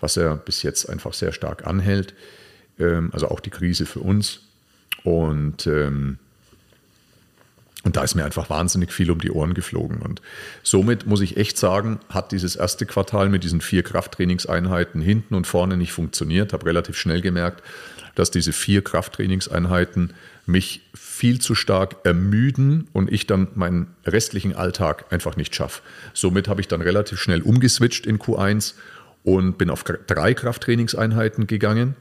[0.00, 2.14] was er bis jetzt einfach sehr stark anhält.
[2.78, 4.40] Ähm, also auch die Krise für uns.
[5.04, 6.18] Und ähm,
[7.82, 10.02] und da ist mir einfach wahnsinnig viel um die Ohren geflogen.
[10.02, 10.20] Und
[10.62, 15.46] somit muss ich echt sagen, hat dieses erste Quartal mit diesen vier Krafttrainingseinheiten hinten und
[15.46, 16.52] vorne nicht funktioniert.
[16.52, 17.62] Habe relativ schnell gemerkt,
[18.16, 20.12] dass diese vier Krafttrainingseinheiten
[20.44, 20.82] mich
[21.20, 25.82] viel zu stark ermüden und ich dann meinen restlichen Alltag einfach nicht schaffe.
[26.14, 28.72] Somit habe ich dann relativ schnell umgeswitcht in Q1
[29.22, 31.94] und bin auf drei Krafttrainingseinheiten gegangen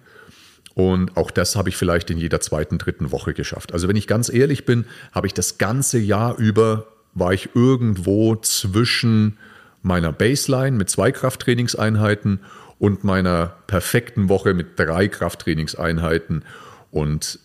[0.74, 3.74] und auch das habe ich vielleicht in jeder zweiten, dritten Woche geschafft.
[3.74, 8.38] Also wenn ich ganz ehrlich bin, habe ich das ganze Jahr über, war ich irgendwo
[8.38, 9.38] zwischen
[9.82, 12.40] meiner Baseline mit zwei Krafttrainingseinheiten
[12.78, 16.46] und meiner perfekten Woche mit drei Krafttrainingseinheiten.
[16.92, 17.40] Und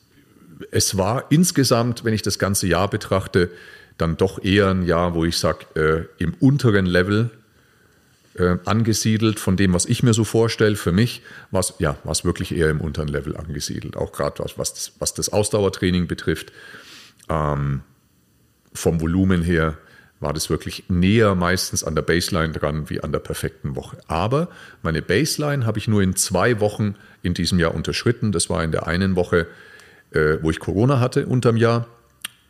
[0.71, 3.51] es war insgesamt, wenn ich das ganze Jahr betrachte,
[3.99, 7.31] dann doch eher ein Jahr, wo ich sage, äh, im unteren Level
[8.35, 12.55] äh, angesiedelt von dem, was ich mir so vorstelle für mich, was ja, was wirklich
[12.55, 13.97] eher im unteren Level angesiedelt.
[13.97, 16.53] Auch gerade was, was, was das Ausdauertraining betrifft.
[17.29, 17.83] Ähm,
[18.73, 19.79] vom Volumen her
[20.21, 23.99] war das wirklich näher meistens an der Baseline dran wie an der perfekten Woche.
[24.09, 24.49] Aber
[24.83, 28.33] meine Baseline habe ich nur in zwei Wochen in diesem Jahr unterschritten.
[28.33, 29.47] Das war in der einen Woche,
[30.15, 31.87] äh, wo ich Corona hatte unterm Jahr.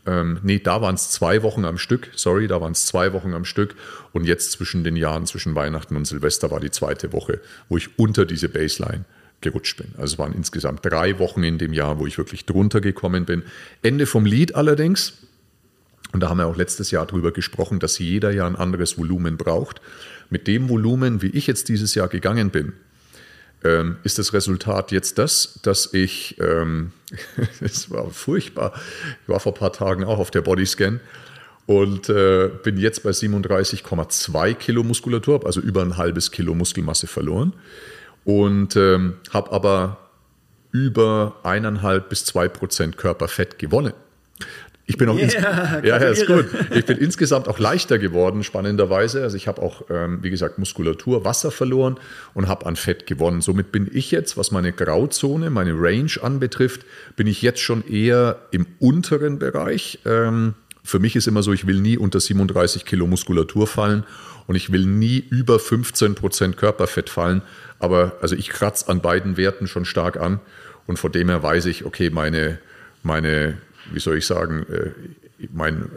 [0.06, 3.32] ähm, nee, da waren es zwei Wochen am Stück, sorry, da waren es zwei Wochen
[3.32, 3.74] am Stück.
[4.12, 7.98] Und jetzt zwischen den Jahren, zwischen Weihnachten und Silvester war die zweite Woche, wo ich
[7.98, 9.04] unter diese Baseline
[9.40, 9.88] gerutscht bin.
[9.96, 13.42] Also es waren insgesamt drei Wochen in dem Jahr, wo ich wirklich drunter gekommen bin.
[13.82, 15.14] Ende vom Lied allerdings,
[16.12, 19.36] und da haben wir auch letztes Jahr drüber gesprochen, dass jeder ja ein anderes Volumen
[19.36, 19.80] braucht.
[20.30, 22.72] Mit dem Volumen, wie ich jetzt dieses Jahr gegangen bin,
[23.64, 26.92] ähm, ist das Resultat jetzt das, dass ich, ähm,
[27.60, 28.72] es war furchtbar,
[29.22, 31.00] ich war vor ein paar Tagen auch auf der Bodyscan
[31.66, 37.54] und äh, bin jetzt bei 37,2 Kilo Muskulatur, also über ein halbes Kilo Muskelmasse verloren
[38.24, 39.98] und ähm, habe aber
[40.72, 43.94] über eineinhalb bis zwei Prozent Körperfett gewonnen.
[44.86, 46.46] Ich bin auch yeah, ja, ja, ist gut.
[46.74, 49.22] Ich bin insgesamt auch leichter geworden, spannenderweise.
[49.22, 51.96] Also ich habe auch, ähm, wie gesagt, Muskulatur, Wasser verloren
[52.34, 53.40] und habe an Fett gewonnen.
[53.40, 56.82] Somit bin ich jetzt, was meine Grauzone, meine Range anbetrifft,
[57.16, 60.00] bin ich jetzt schon eher im unteren Bereich.
[60.04, 64.04] Ähm, für mich ist immer so, ich will nie unter 37 Kilo Muskulatur fallen
[64.46, 67.40] und ich will nie über 15 Prozent Körperfett fallen.
[67.78, 70.40] Aber also ich kratze an beiden Werten schon stark an
[70.86, 72.58] und von dem her weiß ich, okay, meine,
[73.02, 73.56] meine
[73.92, 74.90] wie soll ich sagen, äh,
[75.52, 75.90] mein,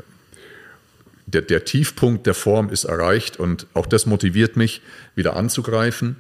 [1.26, 4.82] der, der Tiefpunkt der Form ist erreicht und auch das motiviert mich,
[5.16, 6.18] wieder anzugreifen,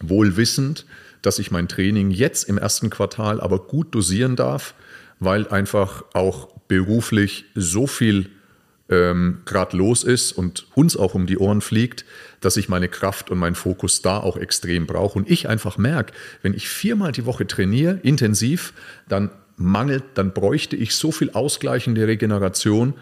[0.00, 0.86] wohl wissend,
[1.22, 4.74] dass ich mein Training jetzt im ersten Quartal aber gut dosieren darf,
[5.20, 8.30] weil einfach auch beruflich so viel
[8.90, 12.04] ähm, gerade los ist und uns auch um die Ohren fliegt,
[12.40, 15.18] dass ich meine Kraft und meinen Fokus da auch extrem brauche.
[15.18, 18.74] Und ich einfach merke, wenn ich viermal die Woche trainiere, intensiv,
[19.08, 22.94] dann mangelt, dann bräuchte ich so viel ausgleichende Regeneration,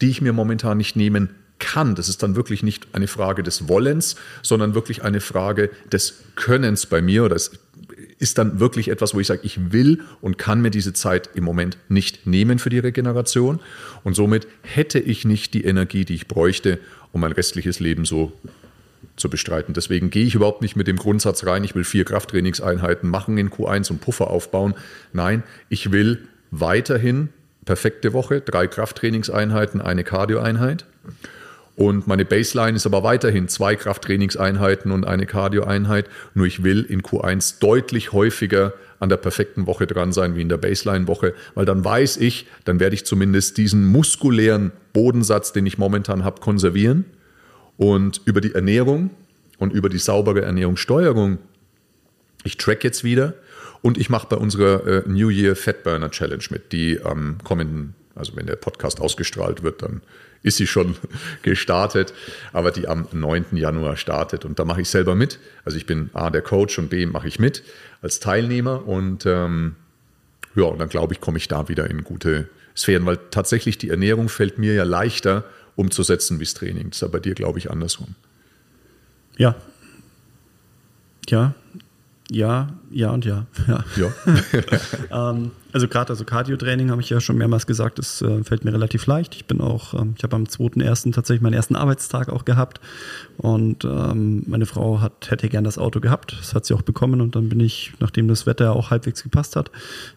[0.00, 1.94] die ich mir momentan nicht nehmen kann.
[1.94, 6.86] Das ist dann wirklich nicht eine Frage des Wollens, sondern wirklich eine Frage des Könnens
[6.86, 7.28] bei mir.
[7.28, 7.52] Das
[8.18, 11.44] ist dann wirklich etwas, wo ich sage, ich will und kann mir diese Zeit im
[11.44, 13.60] Moment nicht nehmen für die Regeneration.
[14.02, 16.78] Und somit hätte ich nicht die Energie, die ich bräuchte,
[17.12, 18.32] um mein restliches Leben so
[19.16, 19.74] zu bestreiten.
[19.74, 23.50] Deswegen gehe ich überhaupt nicht mit dem Grundsatz rein, ich will vier Krafttrainingseinheiten machen in
[23.50, 24.74] Q1 und Puffer aufbauen.
[25.12, 27.28] Nein, ich will weiterhin
[27.64, 30.86] perfekte Woche, drei Krafttrainingseinheiten, eine Cardioeinheit.
[31.74, 36.06] Und meine Baseline ist aber weiterhin zwei Krafttrainingseinheiten und eine Cardioeinheit.
[36.34, 40.48] Nur ich will in Q1 deutlich häufiger an der perfekten Woche dran sein wie in
[40.48, 45.78] der Baseline-Woche, weil dann weiß ich, dann werde ich zumindest diesen muskulären Bodensatz, den ich
[45.78, 47.06] momentan habe, konservieren
[47.76, 49.10] und über die Ernährung
[49.58, 51.38] und über die saubere Ernährungssteuerung,
[52.44, 53.34] ich track jetzt wieder
[53.82, 57.94] und ich mache bei unserer äh, New Year Fat Burner Challenge mit, die am kommenden,
[58.14, 60.02] also wenn der Podcast ausgestrahlt wird, dann
[60.42, 60.96] ist sie schon
[61.42, 62.12] gestartet,
[62.52, 63.46] aber die am 9.
[63.52, 64.44] Januar startet.
[64.44, 65.38] Und da mache ich selber mit.
[65.64, 67.62] Also ich bin A, der Coach und B, mache ich mit
[68.00, 68.86] als Teilnehmer.
[68.86, 69.76] Und ähm,
[70.54, 73.90] ja, und dann glaube ich, komme ich da wieder in gute Sphären, weil tatsächlich die
[73.90, 75.44] Ernährung fällt mir ja leichter
[75.76, 76.90] umzusetzen wie das Training.
[76.90, 78.14] Das ist aber bei dir, glaube ich, andersrum.
[79.36, 79.54] Ja.
[81.28, 81.54] Ja.
[82.30, 83.46] Ja, ja und ja.
[83.68, 83.84] Ja.
[83.96, 84.12] ja.
[85.30, 88.72] ähm, also gerade also Cardio-Training habe ich ja schon mehrmals gesagt, das äh, fällt mir
[88.72, 89.34] relativ leicht.
[89.34, 91.12] Ich bin auch, ähm, ich habe am 2.1.
[91.12, 92.80] tatsächlich meinen ersten Arbeitstag auch gehabt
[93.38, 96.36] und ähm, meine Frau hat, hätte gern das Auto gehabt.
[96.38, 99.56] Das hat sie auch bekommen und dann bin ich, nachdem das Wetter auch halbwegs gepasst
[99.56, 99.70] hat,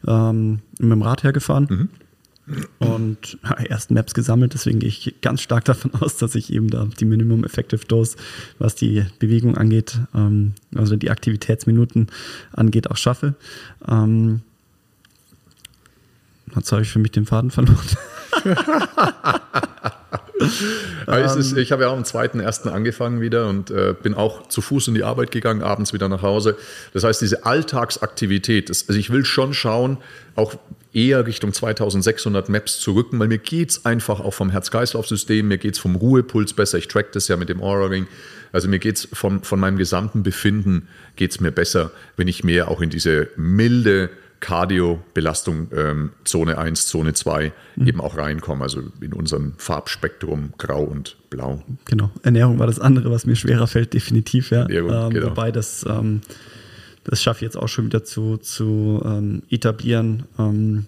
[0.08, 1.68] ähm, mit dem Rad hergefahren.
[1.70, 1.90] Mhm
[2.78, 6.70] und ja, erst Maps gesammelt, deswegen gehe ich ganz stark davon aus, dass ich eben
[6.70, 8.18] da die Minimum Effective Dose,
[8.60, 12.08] was die Bewegung angeht, ähm, also die Aktivitätsminuten
[12.54, 13.34] angeht, auch schaffe.
[13.88, 14.42] Ähm,
[16.56, 17.80] jetzt habe ich für mich den Faden verloren.
[21.36, 22.70] ist, ich habe ja auch am 2.1.
[22.70, 26.22] angefangen wieder und äh, bin auch zu Fuß in die Arbeit gegangen, abends wieder nach
[26.22, 26.58] Hause.
[26.94, 29.98] Das heißt, diese Alltagsaktivität, das, also ich will schon schauen,
[30.36, 30.56] auch
[30.96, 35.58] eher Richtung 2600 Maps zu rücken, weil mir geht es einfach auch vom Herz-Kreislauf-System, mir
[35.58, 36.78] geht es vom Ruhepuls besser.
[36.78, 38.08] Ich track das ja mit dem Aura-Ring.
[38.54, 42.70] Also mir geht es von, von meinem gesamten Befinden geht mir besser, wenn ich mehr
[42.70, 47.88] auch in diese milde Cardio-Belastung ähm, Zone 1, Zone 2 mhm.
[47.88, 51.64] eben auch reinkomme, also in unserem Farbspektrum Grau und Blau.
[51.86, 54.52] Genau, Ernährung war das andere, was mir schwerer fällt, definitiv.
[54.52, 54.70] Ja.
[54.70, 55.32] Ähm, genau.
[55.32, 56.22] Wobei das ähm,
[57.06, 60.24] das schaffe ich jetzt auch schon wieder zu, zu ähm, etablieren.
[60.38, 60.88] Ähm,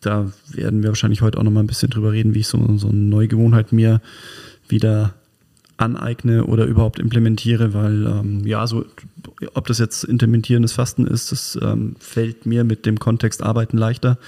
[0.00, 2.76] da werden wir wahrscheinlich heute auch noch mal ein bisschen drüber reden, wie ich so,
[2.76, 4.00] so eine neue Gewohnheit mir
[4.68, 5.14] wieder
[5.76, 8.84] aneigne oder überhaupt implementiere, weil ähm, ja, so
[9.54, 14.18] ob das jetzt intermittierendes Fasten ist, das ähm, fällt mir mit dem Kontext Arbeiten leichter.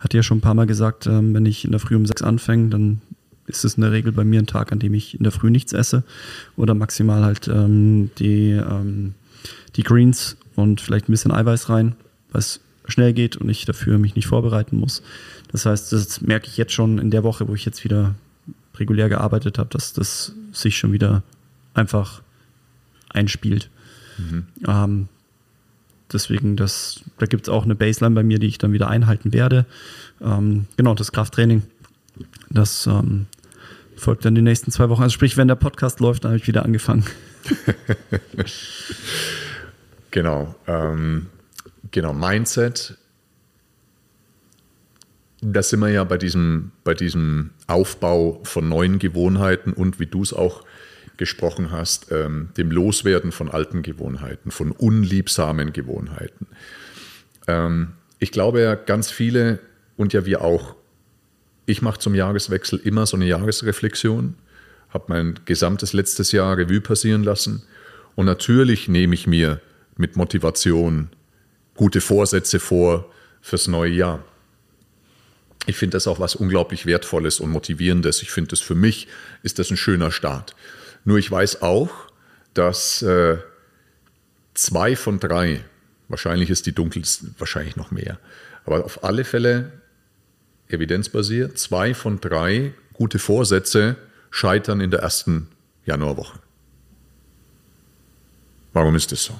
[0.00, 2.22] Hatte ja schon ein paar Mal gesagt, ähm, wenn ich in der Früh um sechs
[2.22, 3.00] anfange, dann
[3.46, 5.50] ist es in der Regel bei mir ein Tag, an dem ich in der Früh
[5.50, 6.02] nichts esse
[6.56, 9.14] oder maximal halt ähm, die ähm,
[9.76, 11.96] die Greens und vielleicht ein bisschen Eiweiß rein,
[12.30, 15.02] was schnell geht und ich dafür mich nicht vorbereiten muss.
[15.50, 18.14] Das heißt, das merke ich jetzt schon in der Woche, wo ich jetzt wieder
[18.76, 21.22] regulär gearbeitet habe, dass das sich schon wieder
[21.74, 22.22] einfach
[23.10, 23.70] einspielt.
[24.18, 24.46] Mhm.
[24.66, 25.08] Ähm,
[26.12, 29.32] deswegen, das, da gibt es auch eine Baseline bei mir, die ich dann wieder einhalten
[29.32, 29.66] werde.
[30.20, 31.62] Ähm, genau, das Krafttraining,
[32.50, 33.26] das ähm,
[33.96, 35.02] folgt dann die nächsten zwei Wochen.
[35.02, 37.04] Also sprich, wenn der Podcast läuft, dann habe ich wieder angefangen.
[40.10, 40.54] genau.
[40.66, 41.26] Ähm,
[41.90, 42.96] genau, Mindset.
[45.40, 50.22] Da sind wir ja bei diesem, bei diesem Aufbau von neuen Gewohnheiten und wie du
[50.22, 50.64] es auch
[51.16, 56.46] gesprochen hast, ähm, dem Loswerden von alten Gewohnheiten, von unliebsamen Gewohnheiten.
[57.46, 59.60] Ähm, ich glaube ja, ganz viele
[59.96, 60.74] und ja wir auch,
[61.66, 64.34] ich mache zum Jahreswechsel immer so eine Jahresreflexion,
[64.94, 67.64] habe mein gesamtes letztes Jahr Revue passieren lassen
[68.14, 69.60] und natürlich nehme ich mir
[69.96, 71.10] mit Motivation
[71.74, 73.10] gute Vorsätze vor
[73.42, 74.24] fürs neue Jahr.
[75.66, 78.22] Ich finde das auch was unglaublich Wertvolles und Motivierendes.
[78.22, 79.08] Ich finde das für mich
[79.42, 80.54] ist das ein schöner Start.
[81.04, 81.90] Nur ich weiß auch,
[82.54, 83.38] dass äh,
[84.54, 85.64] zwei von drei,
[86.08, 88.18] wahrscheinlich ist die dunkelste, wahrscheinlich noch mehr,
[88.64, 89.72] aber auf alle Fälle
[90.68, 93.96] evidenzbasiert, zwei von drei gute Vorsätze
[94.34, 95.46] scheitern in der ersten
[95.86, 96.40] Januarwoche.
[98.72, 99.34] Warum ist das so?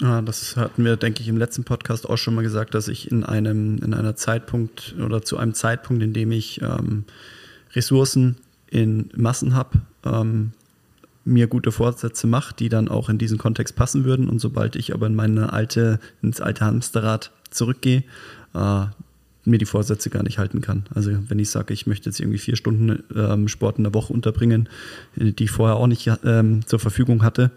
[0.00, 3.10] Ja, das hatten wir, denke ich, im letzten Podcast auch schon mal gesagt, dass ich
[3.10, 7.04] in einem, in einer Zeitpunkt oder zu einem Zeitpunkt, in dem ich ähm,
[7.74, 8.38] Ressourcen
[8.70, 10.52] in Massen habe, ähm,
[11.26, 14.30] mir gute Vorsätze mache, die dann auch in diesen Kontext passen würden.
[14.30, 18.04] Und sobald ich aber in meine alte, ins alte Hamsterrad zurückgehe,
[18.54, 18.86] äh,
[19.44, 20.84] mir die Vorsätze gar nicht halten kann.
[20.94, 24.12] Also wenn ich sage, ich möchte jetzt irgendwie vier Stunden ähm, Sport in der Woche
[24.12, 24.68] unterbringen,
[25.16, 27.50] die ich vorher auch nicht ähm, zur Verfügung hatte,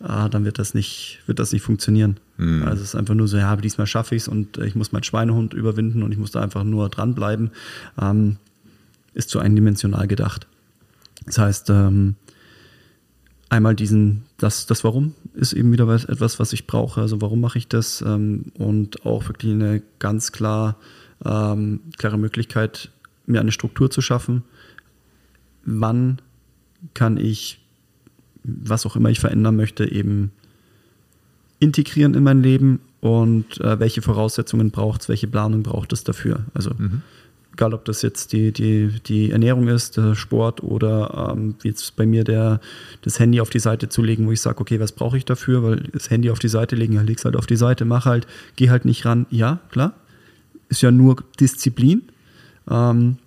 [0.00, 2.18] äh, dann wird das nicht, wird das nicht funktionieren.
[2.38, 2.62] Mhm.
[2.62, 5.02] Also es ist einfach nur so, ja, diesmal schaffe ich es und ich muss meinen
[5.02, 7.50] Schweinehund überwinden und ich muss da einfach nur dranbleiben.
[8.00, 8.36] Ähm,
[9.16, 10.46] ist zu eindimensional gedacht.
[11.24, 12.16] Das heißt, ähm,
[13.48, 17.00] einmal diesen, das, das Warum ist eben wieder etwas, was ich brauche.
[17.00, 18.02] Also warum mache ich das?
[18.02, 20.76] Ähm, und auch wirklich eine ganz klar,
[21.24, 22.90] ähm, klare Möglichkeit,
[23.26, 24.44] mir eine Struktur zu schaffen.
[25.64, 26.20] Wann
[26.94, 27.64] kann ich,
[28.44, 30.30] was auch immer ich verändern möchte, eben
[31.58, 36.44] integrieren in mein Leben und äh, welche Voraussetzungen braucht es, welche Planung braucht es dafür.
[36.54, 37.02] Also mhm
[37.56, 41.96] egal ob das jetzt die, die, die Ernährung ist, der Sport oder ähm, wie jetzt
[41.96, 42.60] bei mir der,
[43.00, 45.62] das Handy auf die Seite zu legen, wo ich sage, okay, was brauche ich dafür?
[45.62, 48.26] Weil das Handy auf die Seite legen, ja, leg's halt auf die Seite, mach halt,
[48.56, 49.24] geh halt nicht ran.
[49.30, 49.94] Ja, klar.
[50.68, 52.02] Ist ja nur Disziplin.
[52.68, 53.18] Ähm,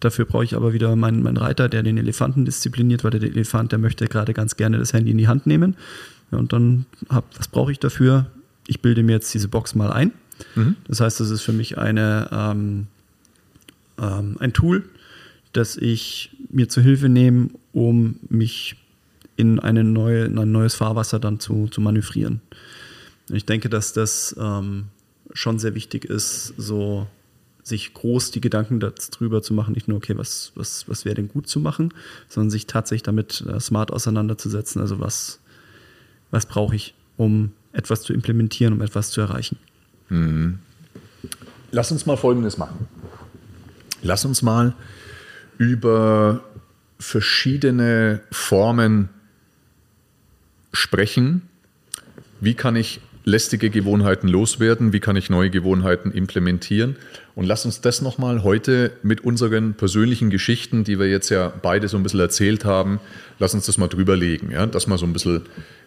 [0.00, 3.72] dafür brauche ich aber wieder meinen, meinen Reiter, der den Elefanten diszipliniert, weil der Elefant,
[3.72, 5.76] der möchte gerade ganz gerne das Handy in die Hand nehmen.
[6.30, 8.26] Ja, und dann, hab, was brauche ich dafür?
[8.66, 10.12] Ich bilde mir jetzt diese Box mal ein.
[10.54, 10.76] Mhm.
[10.88, 12.86] Das heißt, das ist für mich eine, ähm,
[13.98, 14.84] ähm, ein Tool,
[15.52, 18.76] das ich mir zur Hilfe nehme, um mich
[19.36, 22.40] in, eine neue, in ein neues Fahrwasser dann zu, zu manövrieren.
[23.30, 24.86] Ich denke, dass das ähm,
[25.32, 27.06] schon sehr wichtig ist, so
[27.62, 31.28] sich groß die Gedanken darüber zu machen, nicht nur, okay, was, was, was wäre denn
[31.28, 31.94] gut zu machen,
[32.28, 34.80] sondern sich tatsächlich damit äh, smart auseinanderzusetzen.
[34.80, 35.38] Also was,
[36.30, 39.58] was brauche ich, um etwas zu implementieren, um etwas zu erreichen.
[40.08, 40.58] Mhm.
[41.70, 42.86] Lass uns mal Folgendes machen.
[44.02, 44.74] Lass uns mal
[45.58, 46.42] über
[46.98, 49.08] verschiedene Formen
[50.72, 51.42] sprechen.
[52.40, 54.92] Wie kann ich lästige Gewohnheiten loswerden?
[54.92, 56.96] Wie kann ich neue Gewohnheiten implementieren?
[57.34, 61.88] Und lass uns das nochmal heute mit unseren persönlichen Geschichten, die wir jetzt ja beide
[61.88, 63.00] so ein bisschen erzählt haben,
[63.38, 64.66] lass uns das mal drüberlegen, ja?
[64.66, 65.42] dass wir so ein bisschen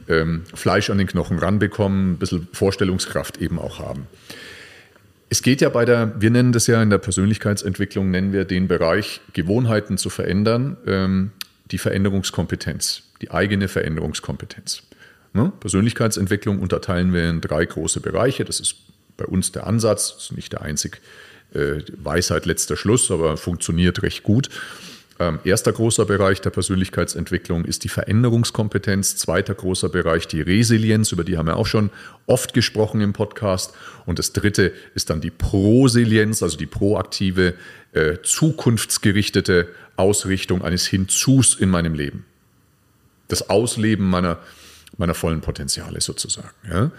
[0.08, 4.08] ähm, Fleisch an den Knochen ranbekommen, ein bisschen Vorstellungskraft eben auch haben.
[5.30, 8.68] Es geht ja bei der, wir nennen das ja in der Persönlichkeitsentwicklung, nennen wir den
[8.68, 11.32] Bereich Gewohnheiten zu verändern, ähm,
[11.72, 14.84] die Veränderungskompetenz, die eigene Veränderungskompetenz.
[15.36, 15.52] Ne?
[15.60, 18.46] Persönlichkeitsentwicklung unterteilen wir in drei große Bereiche.
[18.46, 18.76] Das ist
[19.18, 21.02] bei uns der Ansatz, das ist nicht der einzig
[21.54, 24.50] äh, Weisheit letzter Schluss, aber funktioniert recht gut.
[25.18, 29.16] Ähm, erster großer Bereich der Persönlichkeitsentwicklung ist die Veränderungskompetenz.
[29.18, 31.90] Zweiter großer Bereich die Resilienz, über die haben wir auch schon
[32.26, 33.74] oft gesprochen im Podcast.
[34.06, 37.56] Und das dritte ist dann die Prosilienz, also die proaktive,
[37.94, 42.26] äh, zukunftsgerichtete Ausrichtung eines Hinzus in meinem Leben.
[43.30, 44.40] Das Ausleben meiner,
[44.98, 46.52] meiner vollen Potenziale sozusagen.
[46.70, 46.92] Ja?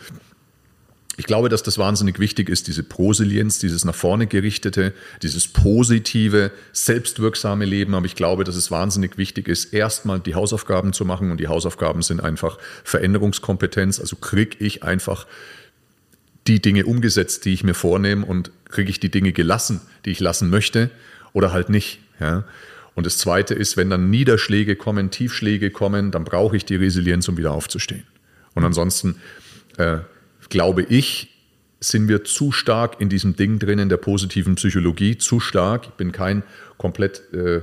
[1.19, 4.93] Ich glaube, dass das wahnsinnig wichtig ist, diese Prosilienz, dieses nach vorne gerichtete,
[5.23, 7.95] dieses positive, selbstwirksame Leben.
[7.95, 11.31] Aber ich glaube, dass es wahnsinnig wichtig ist, erstmal die Hausaufgaben zu machen.
[11.31, 13.99] Und die Hausaufgaben sind einfach Veränderungskompetenz.
[13.99, 15.27] Also kriege ich einfach
[16.47, 20.21] die Dinge umgesetzt, die ich mir vornehme und kriege ich die Dinge gelassen, die ich
[20.21, 20.91] lassen möchte
[21.33, 22.01] oder halt nicht.
[22.21, 22.45] Ja?
[22.97, 27.29] Und das Zweite ist, wenn dann Niederschläge kommen, Tiefschläge kommen, dann brauche ich die Resilienz,
[27.29, 28.05] um wieder aufzustehen.
[28.55, 29.21] Und ansonsten
[29.77, 29.99] äh,
[30.49, 31.29] glaube ich,
[31.79, 35.85] sind wir zu stark in diesem Ding drin, in der positiven Psychologie, zu stark.
[35.85, 36.43] Ich bin kein
[36.79, 37.61] komplett, äh,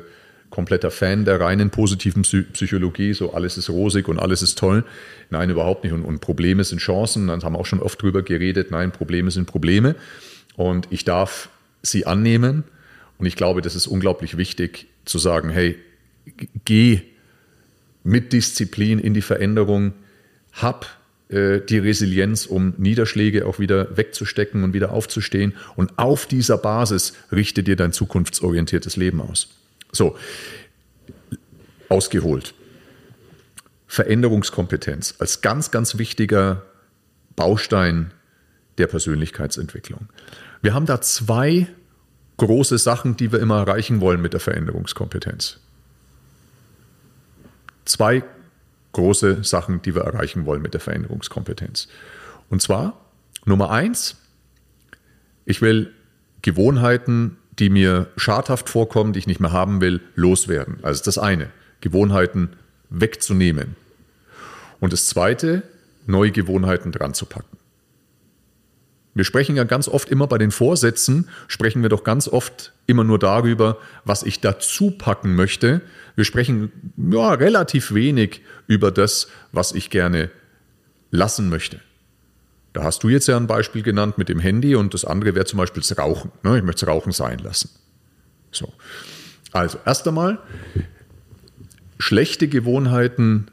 [0.51, 4.83] kompletter Fan der reinen positiven Psychologie, so alles ist rosig und alles ist toll.
[5.31, 5.93] Nein, überhaupt nicht.
[5.93, 8.69] Und, und Probleme sind Chancen, dann haben wir auch schon oft drüber geredet.
[8.69, 9.95] Nein, Probleme sind Probleme.
[10.55, 11.49] Und ich darf
[11.81, 12.65] sie annehmen.
[13.17, 15.77] Und ich glaube, das ist unglaublich wichtig zu sagen, hey,
[16.65, 17.01] geh
[18.03, 19.93] mit Disziplin in die Veränderung,
[20.51, 20.87] hab
[21.29, 25.53] äh, die Resilienz, um Niederschläge auch wieder wegzustecken und wieder aufzustehen.
[25.75, 29.49] Und auf dieser Basis richte dir dein zukunftsorientiertes Leben aus.
[29.91, 30.17] So,
[31.89, 32.53] ausgeholt.
[33.87, 36.63] Veränderungskompetenz als ganz, ganz wichtiger
[37.35, 38.11] Baustein
[38.77, 40.09] der Persönlichkeitsentwicklung.
[40.61, 41.67] Wir haben da zwei
[42.37, 45.59] große Sachen, die wir immer erreichen wollen mit der Veränderungskompetenz.
[47.85, 48.23] Zwei
[48.93, 51.87] große Sachen, die wir erreichen wollen mit der Veränderungskompetenz.
[52.49, 52.99] Und zwar
[53.45, 54.15] Nummer eins,
[55.45, 55.91] ich will
[56.41, 60.79] Gewohnheiten, die mir schadhaft vorkommen, die ich nicht mehr haben will, loswerden.
[60.81, 61.49] Also das eine,
[61.81, 62.53] Gewohnheiten
[62.89, 63.75] wegzunehmen.
[64.79, 65.63] Und das zweite,
[66.05, 67.57] neue Gewohnheiten dran zu packen.
[69.15, 73.03] Wir sprechen ja ganz oft immer bei den Vorsätzen, sprechen wir doch ganz oft immer
[73.03, 75.81] nur darüber, was ich dazu packen möchte.
[76.15, 80.31] Wir sprechen ja, relativ wenig über das, was ich gerne
[81.11, 81.79] lassen möchte.
[82.73, 85.45] Da hast du jetzt ja ein Beispiel genannt mit dem Handy und das andere wäre
[85.45, 86.31] zum Beispiel das Rauchen.
[86.41, 86.57] Ne?
[86.57, 87.69] Ich möchte das Rauchen sein lassen.
[88.51, 88.73] So.
[89.51, 90.39] Also, erst einmal,
[91.99, 93.51] schlechte Gewohnheiten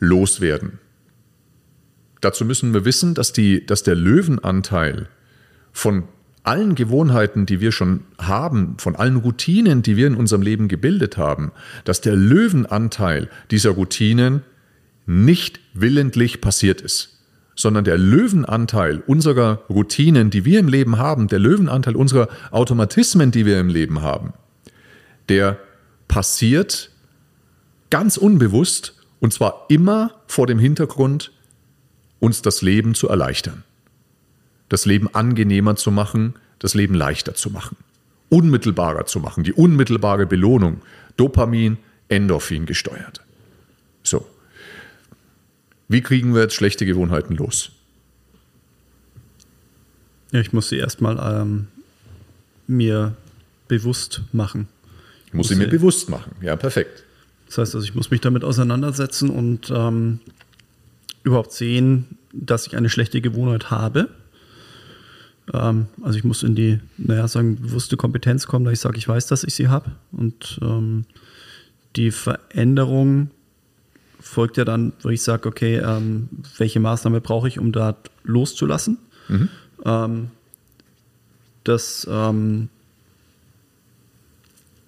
[0.00, 0.80] loswerden.
[2.20, 5.08] Dazu müssen wir wissen, dass, die, dass der Löwenanteil
[5.72, 6.04] von
[6.42, 11.16] allen Gewohnheiten, die wir schon haben, von allen Routinen, die wir in unserem Leben gebildet
[11.16, 11.52] haben,
[11.84, 14.42] dass der Löwenanteil dieser Routinen
[15.06, 17.18] nicht willentlich passiert ist,
[17.54, 23.44] sondern der Löwenanteil unserer Routinen, die wir im Leben haben, der Löwenanteil unserer Automatismen, die
[23.44, 24.32] wir im Leben haben,
[25.28, 25.58] der
[26.08, 26.90] passiert
[27.90, 31.32] ganz unbewusst und zwar immer vor dem Hintergrund
[32.20, 33.64] uns das Leben zu erleichtern,
[34.68, 37.76] das Leben angenehmer zu machen, das Leben leichter zu machen,
[38.28, 40.82] unmittelbarer zu machen, die unmittelbare Belohnung,
[41.16, 43.20] Dopamin, Endorphin gesteuert.
[44.02, 44.26] So.
[45.88, 47.70] Wie kriegen wir jetzt schlechte Gewohnheiten los?
[50.32, 51.68] Ja, ich muss sie erstmal ähm,
[52.66, 53.16] mir
[53.68, 54.68] bewusst machen.
[55.26, 57.04] Ich muss, muss sie mir bewusst machen, ja, perfekt.
[57.46, 60.20] Das heißt also, ich muss mich damit auseinandersetzen und ähm,
[61.22, 64.08] überhaupt sehen, dass ich eine schlechte Gewohnheit habe.
[65.52, 69.08] Ähm, also ich muss in die, naja, sagen, bewusste Kompetenz kommen, dass ich sage, ich
[69.08, 69.92] weiß, dass ich sie habe.
[70.12, 71.04] Und ähm,
[71.96, 73.30] die Veränderung
[74.20, 78.98] folgt ja dann, wo ich sage, okay, ähm, welche Maßnahme brauche ich, um da loszulassen.
[79.28, 79.48] Mhm.
[79.84, 80.30] Ähm,
[81.64, 82.68] das, ähm,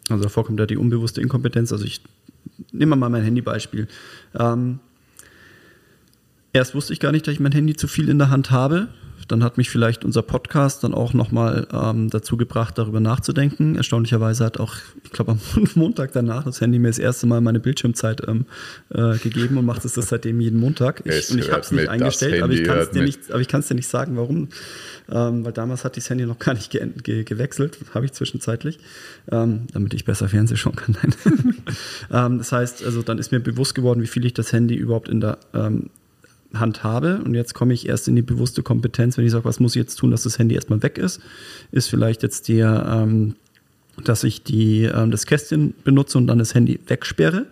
[0.09, 1.73] also davor kommt ja die unbewusste Inkompetenz.
[1.73, 2.01] Also ich
[2.73, 3.89] nehme mal mein Handybeispiel.
[4.39, 4.81] Ähm,
[6.53, 8.89] Erst wusste ich gar nicht, dass ich mein Handy zu viel in der Hand habe.
[9.29, 13.77] Dann hat mich vielleicht unser Podcast dann auch nochmal ähm, dazu gebracht, darüber nachzudenken.
[13.77, 14.75] Erstaunlicherweise hat auch,
[15.05, 15.41] ich glaube, am
[15.77, 18.47] Montag danach das Handy mir das erste Mal meine Bildschirmzeit ähm,
[18.89, 21.03] äh, gegeben und macht es das seitdem jeden Montag.
[21.05, 23.89] Ich, und ich habe es nicht eingestellt, aber ich kann es dir, nicht, dir nicht
[23.89, 24.49] sagen, warum.
[25.09, 28.81] Ähm, weil damals hat das Handy noch gar nicht ge ge gewechselt, habe ich zwischenzeitlich,
[29.31, 30.97] ähm, damit ich besser Fernsehen schauen kann.
[32.11, 35.09] ähm, das heißt, also dann ist mir bewusst geworden, wie viel ich das Handy überhaupt
[35.09, 35.91] in der ähm,
[36.55, 37.21] handhabe.
[37.25, 39.81] Und jetzt komme ich erst in die bewusste Kompetenz, wenn ich sage, was muss ich
[39.81, 41.21] jetzt tun, dass das Handy erstmal weg ist,
[41.73, 43.37] ist vielleicht jetzt der, ähm,
[44.05, 47.47] dass ich die, ähm, das Kästchen benutze und dann das Handy wegsperre,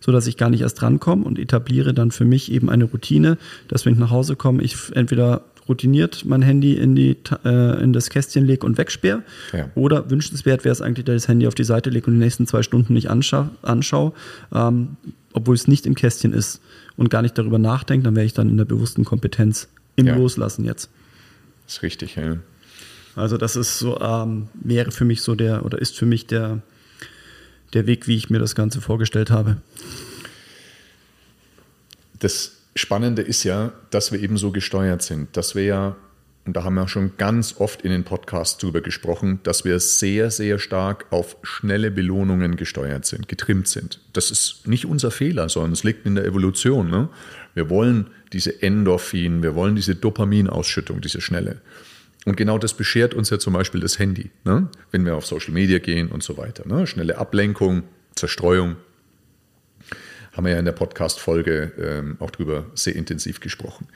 [0.00, 3.38] sodass ich gar nicht erst rankomme und etabliere dann für mich eben eine Routine,
[3.68, 7.92] dass wenn ich nach Hause komme, ich entweder routiniert mein Handy in, die, äh, in
[7.92, 9.22] das Kästchen lege und wegsperre.
[9.52, 9.70] Ja.
[9.76, 12.18] Oder wünschenswert wäre es eigentlich, dass ich das Handy auf die Seite lege und die
[12.18, 14.12] nächsten zwei Stunden nicht anschaue, anschaue
[14.52, 14.96] ähm,
[15.32, 16.60] obwohl es nicht im Kästchen ist
[17.02, 20.14] und gar nicht darüber nachdenkt, dann wäre ich dann in der bewussten Kompetenz im ja.
[20.14, 20.88] Loslassen jetzt.
[21.66, 22.36] Das ist richtig, ja.
[23.16, 26.62] Also das ist so, ähm, wäre für mich so der, oder ist für mich der,
[27.72, 29.56] der Weg, wie ich mir das Ganze vorgestellt habe.
[32.20, 35.96] Das Spannende ist ja, dass wir eben so gesteuert sind, dass wir ja
[36.44, 40.30] und da haben wir schon ganz oft in den Podcasts drüber gesprochen, dass wir sehr,
[40.32, 44.00] sehr stark auf schnelle Belohnungen gesteuert sind, getrimmt sind.
[44.12, 46.90] Das ist nicht unser Fehler, sondern es liegt in der Evolution.
[46.90, 47.08] Ne?
[47.54, 51.60] Wir wollen diese Endorphin, wir wollen diese Dopaminausschüttung, diese schnelle.
[52.24, 54.68] Und genau das beschert uns ja zum Beispiel das Handy, ne?
[54.90, 56.66] wenn wir auf Social Media gehen und so weiter.
[56.66, 56.88] Ne?
[56.88, 57.84] Schnelle Ablenkung,
[58.16, 58.76] Zerstreuung.
[60.32, 63.86] Haben wir ja in der Podcast-Folge ähm, auch drüber sehr intensiv gesprochen.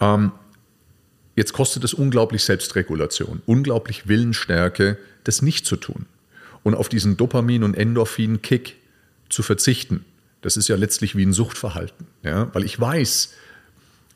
[0.00, 0.32] Ähm,
[1.34, 6.06] Jetzt kostet es unglaublich Selbstregulation, unglaublich Willensstärke, das nicht zu tun
[6.62, 8.76] und auf diesen Dopamin- und Endorphin-Kick
[9.28, 10.04] zu verzichten.
[10.42, 12.50] Das ist ja letztlich wie ein Suchtverhalten, ja?
[12.52, 13.32] weil ich weiß,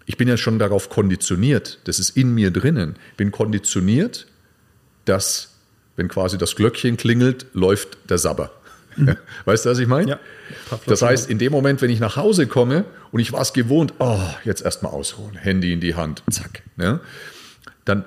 [0.06, 4.26] ich bin ja schon darauf konditioniert, das ist in mir drinnen, bin konditioniert,
[5.04, 5.54] dass,
[5.96, 8.52] wenn quasi das Glöckchen klingelt, läuft der Sabber.
[9.44, 10.10] Weißt du, was ich meine?
[10.10, 10.20] Ja.
[10.86, 13.94] Das heißt, in dem Moment, wenn ich nach Hause komme und ich war es gewohnt,
[13.98, 17.00] oh, jetzt erstmal ausruhen, Handy in die Hand, zack, ja,
[17.84, 18.04] dann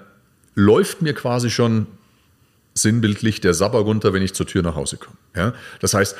[0.55, 1.87] läuft mir quasi schon
[2.73, 5.17] sinnbildlich der Sabber runter, wenn ich zur Tür nach Hause komme.
[5.35, 5.53] Ja?
[5.79, 6.15] Das heißt,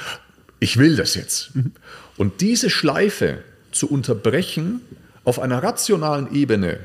[0.59, 1.55] ich will das jetzt.
[1.55, 1.71] Mhm.
[2.17, 3.39] Und diese Schleife
[3.71, 4.81] zu unterbrechen
[5.23, 6.79] auf einer rationalen Ebene,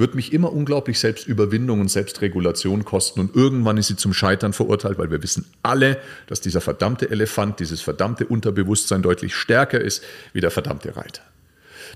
[0.00, 4.98] wird mich immer unglaublich Selbstüberwindung und Selbstregulation kosten und irgendwann ist sie zum Scheitern verurteilt,
[4.98, 10.40] weil wir wissen alle, dass dieser verdammte Elefant, dieses verdammte Unterbewusstsein deutlich stärker ist wie
[10.40, 11.22] der verdammte Reiter.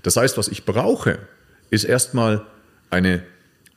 [0.03, 1.19] Das heißt, was ich brauche,
[1.69, 2.45] ist erstmal
[2.89, 3.23] eine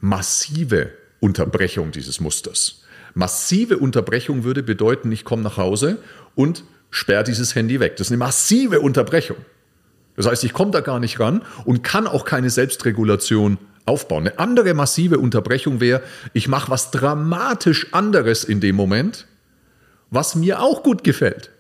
[0.01, 2.85] massive Unterbrechung dieses Musters.
[3.15, 5.99] Massive Unterbrechung würde bedeuten, ich komme nach Hause
[6.35, 7.97] und sperre dieses Handy weg.
[7.97, 9.39] Das ist eine massive Unterbrechung.
[10.17, 13.59] Das heißt, ich komme da gar nicht ran und kann auch keine Selbstregulation
[13.89, 14.29] aufbauen.
[14.29, 19.27] Eine andere massive Unterbrechung wäre, ich mache was dramatisch anderes in dem Moment,
[20.11, 21.51] was mir auch gut gefällt.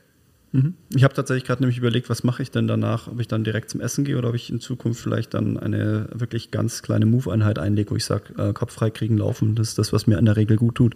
[0.53, 0.74] Mhm.
[0.95, 3.68] Ich habe tatsächlich gerade nämlich überlegt, was mache ich denn danach, ob ich dann direkt
[3.70, 7.59] zum Essen gehe oder ob ich in Zukunft vielleicht dann eine wirklich ganz kleine Move-Einheit
[7.59, 10.24] einlege, wo ich sage, äh, Kopf frei kriegen, laufen, das ist das, was mir in
[10.24, 10.95] der Regel gut tut.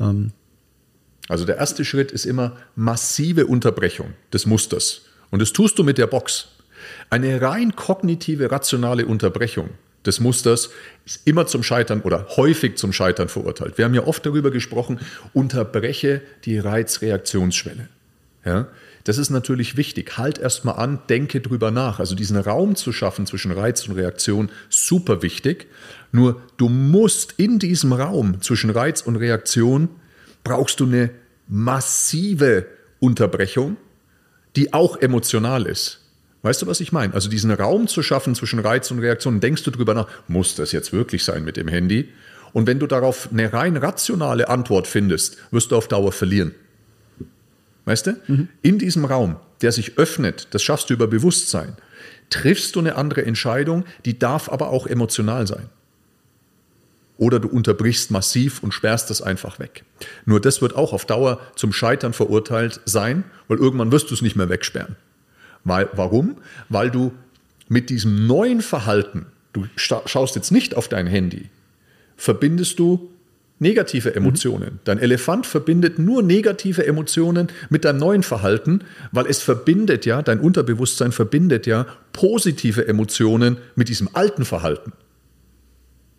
[0.00, 0.32] Ähm.
[1.28, 5.02] Also der erste Schritt ist immer massive Unterbrechung des Musters.
[5.30, 6.48] Und das tust du mit der Box.
[7.10, 9.68] Eine rein kognitive, rationale Unterbrechung
[10.06, 10.70] des Musters
[11.04, 13.78] ist immer zum Scheitern oder häufig zum Scheitern verurteilt.
[13.78, 15.00] Wir haben ja oft darüber gesprochen,
[15.32, 17.88] unterbreche die Reizreaktionsschwelle.
[18.44, 18.68] Ja,
[19.04, 20.18] das ist natürlich wichtig.
[20.18, 21.98] Halt erstmal an, denke drüber nach.
[21.98, 25.66] Also diesen Raum zu schaffen zwischen Reiz und Reaktion, super wichtig.
[26.12, 29.88] Nur du musst in diesem Raum zwischen Reiz und Reaktion,
[30.44, 31.10] brauchst du eine
[31.46, 32.66] massive
[33.00, 33.76] Unterbrechung,
[34.56, 36.07] die auch emotional ist.
[36.42, 37.14] Weißt du, was ich meine?
[37.14, 40.72] Also diesen Raum zu schaffen zwischen Reiz und Reaktion, denkst du drüber nach, muss das
[40.72, 42.08] jetzt wirklich sein mit dem Handy?
[42.52, 46.54] Und wenn du darauf eine rein rationale Antwort findest, wirst du auf Dauer verlieren.
[47.84, 48.16] Weißt du?
[48.26, 48.48] Mhm.
[48.62, 51.76] In diesem Raum, der sich öffnet, das schaffst du über Bewusstsein,
[52.30, 55.68] triffst du eine andere Entscheidung, die darf aber auch emotional sein.
[57.16, 59.84] Oder du unterbrichst massiv und sperrst das einfach weg.
[60.24, 64.22] Nur das wird auch auf Dauer zum Scheitern verurteilt sein, weil irgendwann wirst du es
[64.22, 64.96] nicht mehr wegsperren.
[65.68, 66.36] Weil, warum?
[66.68, 67.12] Weil du
[67.68, 71.50] mit diesem neuen Verhalten, du schaust jetzt nicht auf dein Handy,
[72.16, 73.10] verbindest du
[73.58, 74.74] negative Emotionen.
[74.74, 74.78] Mhm.
[74.84, 78.80] Dein Elefant verbindet nur negative Emotionen mit deinem neuen Verhalten,
[79.12, 84.92] weil es verbindet ja, dein Unterbewusstsein verbindet ja positive Emotionen mit diesem alten Verhalten.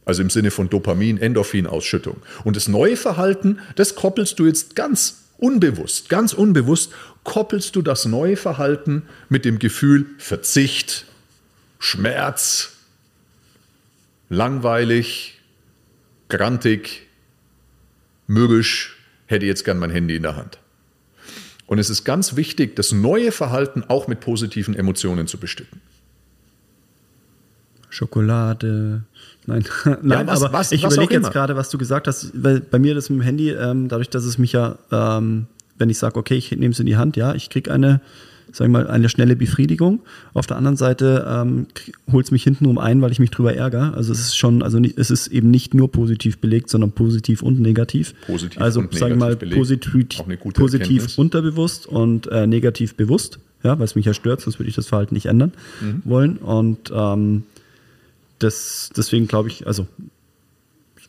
[0.05, 2.17] Also im Sinne von Dopamin, Endorphinausschüttung.
[2.43, 8.05] Und das neue Verhalten, das koppelst du jetzt ganz unbewusst, ganz unbewusst koppelst du das
[8.05, 11.05] neue Verhalten mit dem Gefühl Verzicht,
[11.79, 12.73] Schmerz,
[14.29, 15.39] langweilig,
[16.27, 17.07] grantig,
[18.27, 20.59] mürrisch, hätte jetzt gern mein Handy in der Hand.
[21.67, 25.81] Und es ist ganz wichtig, das neue Verhalten auch mit positiven Emotionen zu bestücken.
[27.89, 29.03] Schokolade.
[29.49, 29.65] Nein,
[30.01, 32.79] Nein ja, was, aber was, ich überlege jetzt gerade, was du gesagt hast, weil bei
[32.79, 35.47] mir das mit dem Handy, ähm, dadurch, dass es mich ja ähm,
[35.79, 38.01] wenn ich sage, okay, ich nehme es in die Hand, ja, ich kriege eine,
[38.51, 40.01] sag ich mal, eine schnelle Befriedigung.
[40.33, 41.67] Auf der anderen Seite ähm,
[42.11, 43.93] holt es mich hintenrum ein, weil ich mich drüber ärgere.
[43.95, 47.41] Also es ist schon, also nicht, es ist eben nicht nur positiv belegt, sondern positiv
[47.41, 48.13] und negativ.
[48.27, 50.19] Positiv also und sag ich mal, positiv,
[50.53, 54.75] positiv unterbewusst und äh, negativ bewusst, ja, weil es mich ja stört, sonst würde ich
[54.75, 56.01] das Verhalten nicht ändern mhm.
[56.05, 56.37] wollen.
[56.37, 57.43] Und ähm,
[58.39, 59.87] das, deswegen glaube ich, also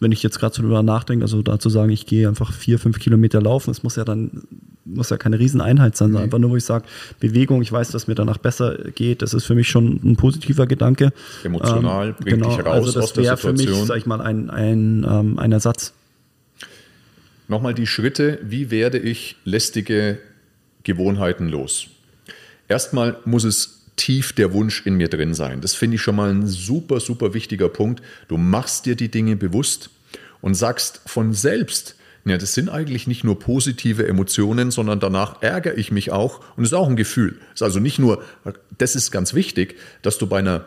[0.01, 2.99] wenn ich jetzt gerade so drüber nachdenke, also dazu sagen, ich gehe einfach vier, fünf
[2.99, 4.43] Kilometer laufen, es muss ja dann,
[4.87, 6.24] muss ja keine Rieseneinheit sein, sondern mhm.
[6.24, 6.87] einfach nur, wo ich sage,
[7.20, 10.66] Bewegung, ich weiß, dass mir danach besser geht, das ist für mich schon ein positiver
[10.66, 11.12] Gedanke.
[11.45, 13.59] Emotional, ähm, bringt genau, dich raus also das Situation.
[13.59, 15.93] für mich, sag ich mal, ein, ein, ähm, ein Ersatz.
[17.49, 20.18] Nochmal die Schritte, wie werde ich lästige
[20.83, 21.89] Gewohnheiten los?
[22.68, 25.61] Erstmal muss es tief der Wunsch in mir drin sein.
[25.61, 28.03] Das finde ich schon mal ein super, super wichtiger Punkt.
[28.28, 29.91] Du machst dir die Dinge bewusst
[30.41, 35.78] und sagst von selbst, ja, das sind eigentlich nicht nur positive Emotionen, sondern danach ärgere
[35.78, 37.38] ich mich auch und es ist auch ein Gefühl.
[37.55, 38.22] Ist also nicht nur,
[38.76, 40.66] das ist ganz wichtig, dass du bei einer,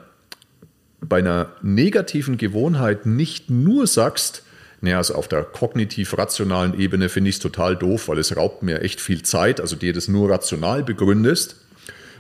[0.99, 4.43] bei einer negativen Gewohnheit nicht nur sagst,
[4.82, 8.82] naja, also auf der kognitiv-rationalen Ebene finde ich es total doof, weil es raubt mir
[8.82, 11.62] echt viel Zeit, also dir das nur rational begründest,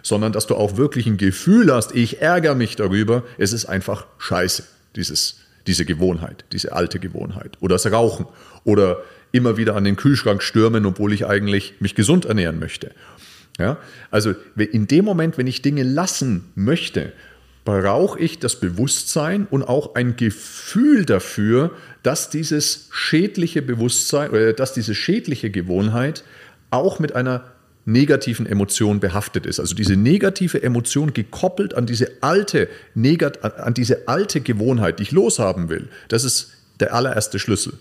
[0.03, 4.05] sondern dass du auch wirklich ein Gefühl hast, ich ärgere mich darüber, es ist einfach
[4.19, 4.63] scheiße,
[4.95, 7.57] dieses, diese Gewohnheit, diese alte Gewohnheit.
[7.61, 8.27] Oder das Rauchen.
[8.65, 8.97] Oder
[9.31, 12.91] immer wieder an den Kühlschrank stürmen, obwohl ich eigentlich mich gesund ernähren möchte.
[13.57, 13.77] Ja?
[14.11, 17.13] Also in dem Moment, wenn ich Dinge lassen möchte,
[17.65, 21.71] brauche ich das Bewusstsein und auch ein Gefühl dafür,
[22.03, 26.23] dass dieses schädliche Bewusstsein oder äh, dass diese schädliche Gewohnheit
[26.71, 27.52] auch mit einer
[27.85, 29.59] negativen Emotion behaftet ist.
[29.59, 35.69] Also diese negative Emotion gekoppelt an diese alte, an diese alte Gewohnheit, die ich loshaben
[35.69, 35.89] will.
[36.07, 37.73] Das ist der allererste Schlüssel.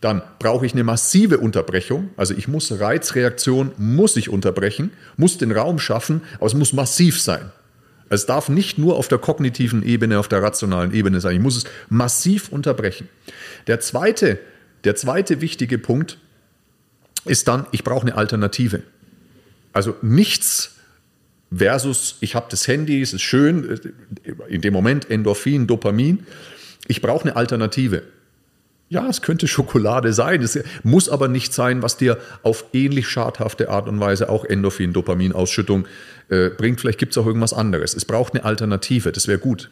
[0.00, 2.10] Dann brauche ich eine massive Unterbrechung.
[2.16, 7.20] Also ich muss Reizreaktion, muss ich unterbrechen, muss den Raum schaffen, aber es muss massiv
[7.20, 7.52] sein.
[8.08, 11.36] Es darf nicht nur auf der kognitiven Ebene, auf der rationalen Ebene sein.
[11.36, 13.08] Ich muss es massiv unterbrechen.
[13.68, 14.38] Der zweite,
[14.84, 16.18] der zweite wichtige Punkt
[17.24, 18.82] ist dann, ich brauche eine Alternative.
[19.72, 20.76] Also nichts
[21.54, 23.80] versus, ich habe das Handy, es ist schön,
[24.48, 26.26] in dem Moment Endorphin, Dopamin.
[26.88, 28.02] Ich brauche eine Alternative.
[28.88, 30.42] Ja, es könnte Schokolade sein.
[30.42, 34.92] Es muss aber nicht sein, was dir auf ähnlich schadhafte Art und Weise auch Endorphin,
[34.92, 35.86] Dopaminausschüttung
[36.28, 36.80] äh, bringt.
[36.80, 37.94] Vielleicht gibt es auch irgendwas anderes.
[37.94, 39.12] Es braucht eine Alternative.
[39.12, 39.70] Das wäre gut.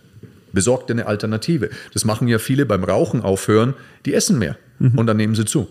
[0.52, 1.68] Besorg dir eine Alternative.
[1.92, 3.74] Das machen ja viele beim Rauchen aufhören.
[4.06, 4.98] Die essen mehr mhm.
[4.98, 5.68] und dann nehmen sie zu.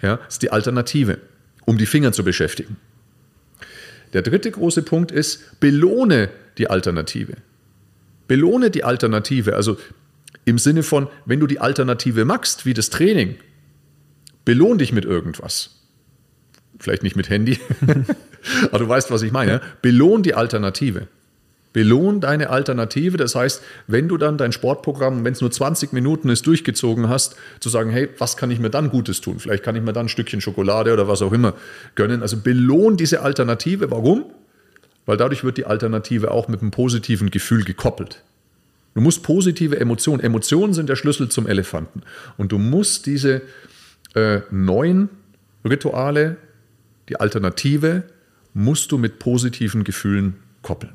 [0.00, 1.18] Ja, das ist die Alternative,
[1.64, 2.76] um die Finger zu beschäftigen.
[4.12, 7.34] Der dritte große Punkt ist, belohne die Alternative.
[8.28, 9.56] Belohne die Alternative.
[9.56, 9.78] Also
[10.44, 13.36] im Sinne von, wenn du die Alternative machst, wie das Training,
[14.44, 15.78] belohn dich mit irgendwas.
[16.78, 17.60] Vielleicht nicht mit Handy,
[18.64, 19.60] aber du weißt, was ich meine.
[19.82, 21.06] Belohn die Alternative.
[21.72, 23.16] Belohn deine Alternative.
[23.16, 27.36] Das heißt, wenn du dann dein Sportprogramm, wenn es nur 20 Minuten ist, durchgezogen hast,
[27.60, 29.38] zu sagen, hey, was kann ich mir dann Gutes tun?
[29.38, 31.54] Vielleicht kann ich mir dann ein Stückchen Schokolade oder was auch immer
[31.94, 32.22] gönnen.
[32.22, 33.90] Also belohn diese Alternative.
[33.90, 34.24] Warum?
[35.06, 38.22] Weil dadurch wird die Alternative auch mit einem positiven Gefühl gekoppelt.
[38.94, 42.02] Du musst positive Emotionen, Emotionen sind der Schlüssel zum Elefanten.
[42.36, 43.42] Und du musst diese
[44.14, 45.08] äh, neuen
[45.64, 46.36] Rituale,
[47.08, 48.02] die Alternative,
[48.52, 50.92] musst du mit positiven Gefühlen koppeln.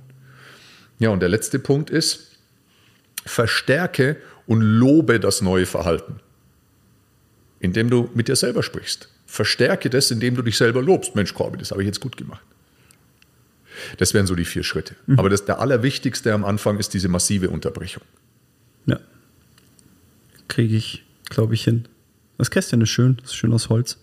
[0.99, 2.37] Ja, und der letzte Punkt ist,
[3.25, 6.19] verstärke und lobe das neue Verhalten,
[7.59, 9.09] indem du mit dir selber sprichst.
[9.25, 11.15] Verstärke das, indem du dich selber lobst.
[11.15, 12.41] Mensch, Corby, das habe ich jetzt gut gemacht.
[13.97, 14.95] Das wären so die vier Schritte.
[15.05, 15.19] Mhm.
[15.19, 18.03] Aber das, der allerwichtigste am Anfang ist diese massive Unterbrechung.
[18.85, 18.99] Ja.
[20.47, 21.87] Kriege ich, glaube ich, hin.
[22.37, 23.97] Das Kästchen ist schön, das ist schön aus Holz.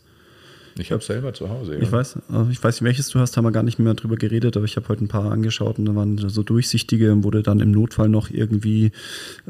[0.77, 1.77] Ich habe selber zu Hause.
[1.77, 2.19] Ich weiß,
[2.51, 4.77] ich weiß nicht, welches du hast, haben wir gar nicht mehr drüber geredet, aber ich
[4.77, 8.09] habe heute ein paar angeschaut und da waren so durchsichtige, wo du dann im Notfall
[8.09, 8.91] noch irgendwie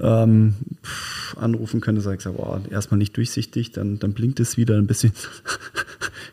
[0.01, 0.55] ähm,
[1.37, 2.05] anrufen könntest.
[2.05, 5.13] Sag ich sag, boah, erstmal nicht durchsichtig, dann, dann blinkt es wieder ein bisschen.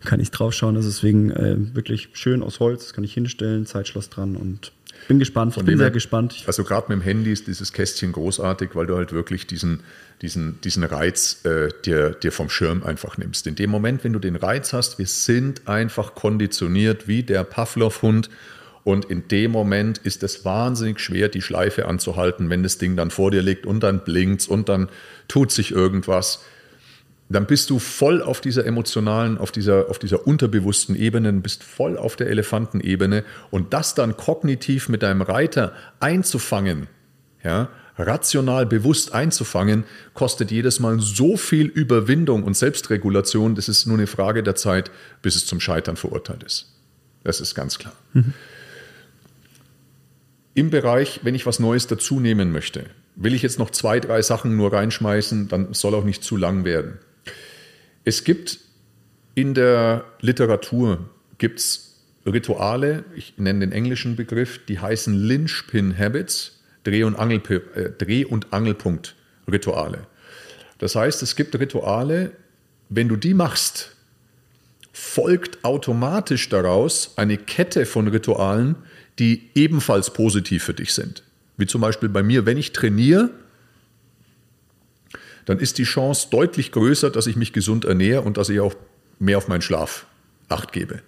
[0.04, 0.76] kann ich draufschauen.
[0.76, 4.72] Also deswegen äh, wirklich schön aus Holz, das kann ich hinstellen, Zeitschloss dran und
[5.08, 5.54] bin gespannt.
[5.54, 6.44] Von ich bin sehr gespannt.
[6.48, 9.82] Also gerade mit dem Handy ist dieses Kästchen großartig, weil du halt wirklich diesen
[10.22, 13.48] diesen, diesen Reiz äh, dir, dir vom Schirm einfach nimmst.
[13.48, 18.30] In dem Moment, wenn du den Reiz hast, wir sind einfach konditioniert wie der Pavlov-Hund.
[18.84, 23.12] Und in dem Moment ist es wahnsinnig schwer, die Schleife anzuhalten, wenn das Ding dann
[23.12, 24.90] vor dir liegt und dann blinkt und dann
[25.28, 26.44] tut sich irgendwas.
[27.32, 31.98] Dann bist du voll auf dieser emotionalen, auf dieser, auf dieser unterbewussten Ebene, bist voll
[31.98, 36.88] auf der Elefantenebene und das dann kognitiv mit deinem Reiter einzufangen,
[37.44, 43.98] ja, rational bewusst einzufangen, kostet jedes Mal so viel Überwindung und Selbstregulation, das ist nur
[43.98, 46.74] eine Frage der Zeit, bis es zum Scheitern verurteilt ist.
[47.24, 47.94] Das ist ganz klar.
[48.14, 48.34] Mhm.
[50.54, 54.22] Im Bereich, wenn ich was Neues dazu nehmen möchte, will ich jetzt noch zwei, drei
[54.22, 57.00] Sachen nur reinschmeißen, dann soll auch nicht zu lang werden.
[58.04, 58.60] Es gibt
[59.36, 66.62] in der Literatur gibt's Rituale, ich nenne den englischen Begriff, die heißen Lynchpin Habits.
[66.84, 67.42] Dreh- und, Angel,
[67.76, 70.08] äh, Dreh und Angelpunkt-Rituale.
[70.80, 72.32] Das heißt, es gibt Rituale,
[72.90, 73.96] wenn du die machst,
[74.92, 78.76] folgt automatisch daraus eine Kette von Ritualen,
[79.20, 81.24] die ebenfalls positiv für dich sind.
[81.58, 83.30] Wie zum Beispiel bei mir, wenn ich trainiere,
[85.46, 88.74] dann ist die Chance deutlich größer, dass ich mich gesund ernähre und dass ich auch
[89.20, 90.06] mehr auf meinen Schlaf
[90.50, 91.02] acht gebe.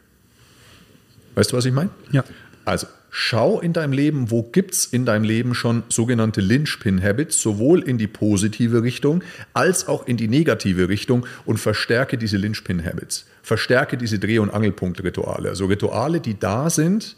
[1.36, 1.89] Weißt du, was ich meine?
[2.11, 2.23] Ja.
[2.65, 7.81] Also schau in deinem Leben, wo gibt es in deinem Leben schon sogenannte Lynchpin-Habits, sowohl
[7.81, 9.23] in die positive Richtung
[9.53, 13.25] als auch in die negative Richtung und verstärke diese Lynchpin-Habits.
[13.41, 15.49] Verstärke diese Dreh- und Angelpunkt-Rituale.
[15.49, 17.17] Also Rituale, die da sind,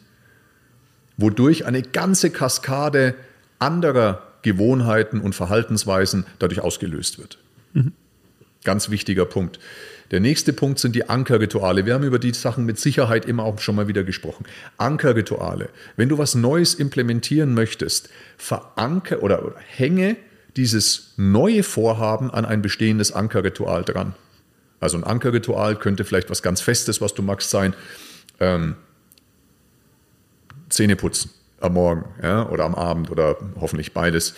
[1.17, 3.15] wodurch eine ganze Kaskade
[3.59, 7.39] anderer Gewohnheiten und Verhaltensweisen dadurch ausgelöst wird.
[7.73, 7.93] Mhm.
[8.63, 9.59] Ganz wichtiger Punkt.
[10.11, 11.87] Der nächste Punkt sind die Ankerrituale.
[11.87, 14.45] Wir haben über die Sachen mit Sicherheit immer auch schon mal wieder gesprochen.
[14.77, 15.69] Ankerrituale.
[15.97, 20.15] Wenn du was Neues implementieren möchtest, veranker oder, oder hänge
[20.55, 24.13] dieses neue Vorhaben an ein bestehendes Ankerritual dran.
[24.79, 27.73] Also ein Ankerritual könnte vielleicht was ganz Festes, was du magst, sein.
[28.39, 28.75] Ähm,
[30.69, 31.31] Zähne putzen
[31.65, 34.35] am Morgen ja, oder am Abend oder hoffentlich beides.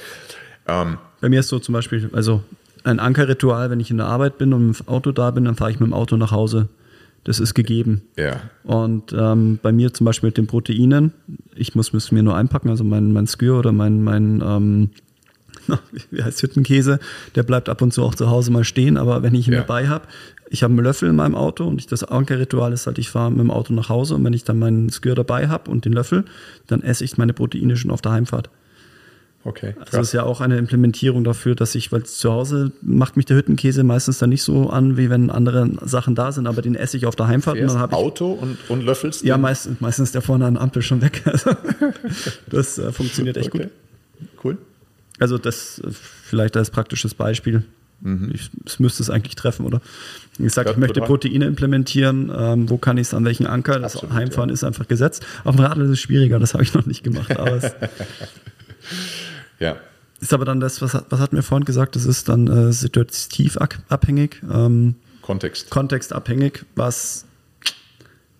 [0.67, 2.43] Ähm, Bei mir ist so zum Beispiel, also
[2.83, 5.71] ein Ankerritual, wenn ich in der Arbeit bin und im Auto da bin, dann fahre
[5.71, 6.69] ich mit dem Auto nach Hause.
[7.23, 8.03] Das ist gegeben.
[8.15, 8.41] Ja.
[8.63, 11.11] Und ähm, bei mir zum Beispiel mit den Proteinen,
[11.55, 14.89] ich muss es mir nur einpacken, also mein, mein Skür oder mein, mein ähm,
[16.11, 16.99] wie heißt Hüttenkäse,
[17.35, 19.61] der bleibt ab und zu auch zu Hause mal stehen, aber wenn ich ihn ja.
[19.61, 20.07] dabei habe,
[20.49, 23.31] ich habe einen Löffel in meinem Auto und ich, das Ankerritual ist halt, ich fahre
[23.31, 25.93] mit dem Auto nach Hause und wenn ich dann meinen Skür dabei habe und den
[25.93, 26.25] Löffel,
[26.67, 28.49] dann esse ich meine Proteine schon auf der Heimfahrt.
[29.43, 29.75] Okay.
[29.79, 33.25] Also das ist ja auch eine Implementierung dafür, dass ich, weil zu Hause macht mich
[33.25, 36.75] der Hüttenkäse meistens dann nicht so an, wie wenn andere Sachen da sind, aber den
[36.75, 37.57] esse ich auf der Heimfahrt.
[37.57, 41.01] Und dann Auto und, und löffelst Ja, meist, meistens der vorne an der Ampel schon
[41.01, 41.23] weg.
[41.37, 41.51] Also,
[42.49, 43.69] das äh, funktioniert echt okay.
[44.19, 44.43] gut.
[44.43, 44.57] Cool.
[45.19, 47.63] Also das äh, vielleicht als praktisches Beispiel.
[48.01, 48.31] Mhm.
[48.33, 49.81] Ich, müsste es eigentlich treffen, oder?
[50.37, 52.31] Ich sage, ich möchte Proteine implementieren.
[52.35, 53.79] Ähm, wo kann ich es an welchen Anker?
[53.79, 54.53] Das Absolut, Heimfahren ja.
[54.53, 55.25] ist einfach gesetzt.
[55.43, 57.37] Auf dem Radl ist es schwieriger, das habe ich noch nicht gemacht.
[57.37, 57.59] Aber
[59.59, 59.77] ja.
[60.19, 63.57] Ist aber dann das, was, was hatten wir vorhin gesagt, das ist dann äh, situativ
[63.57, 64.41] abhängig.
[64.51, 65.69] Ähm, Kontext.
[65.69, 67.25] Kontextabhängig, was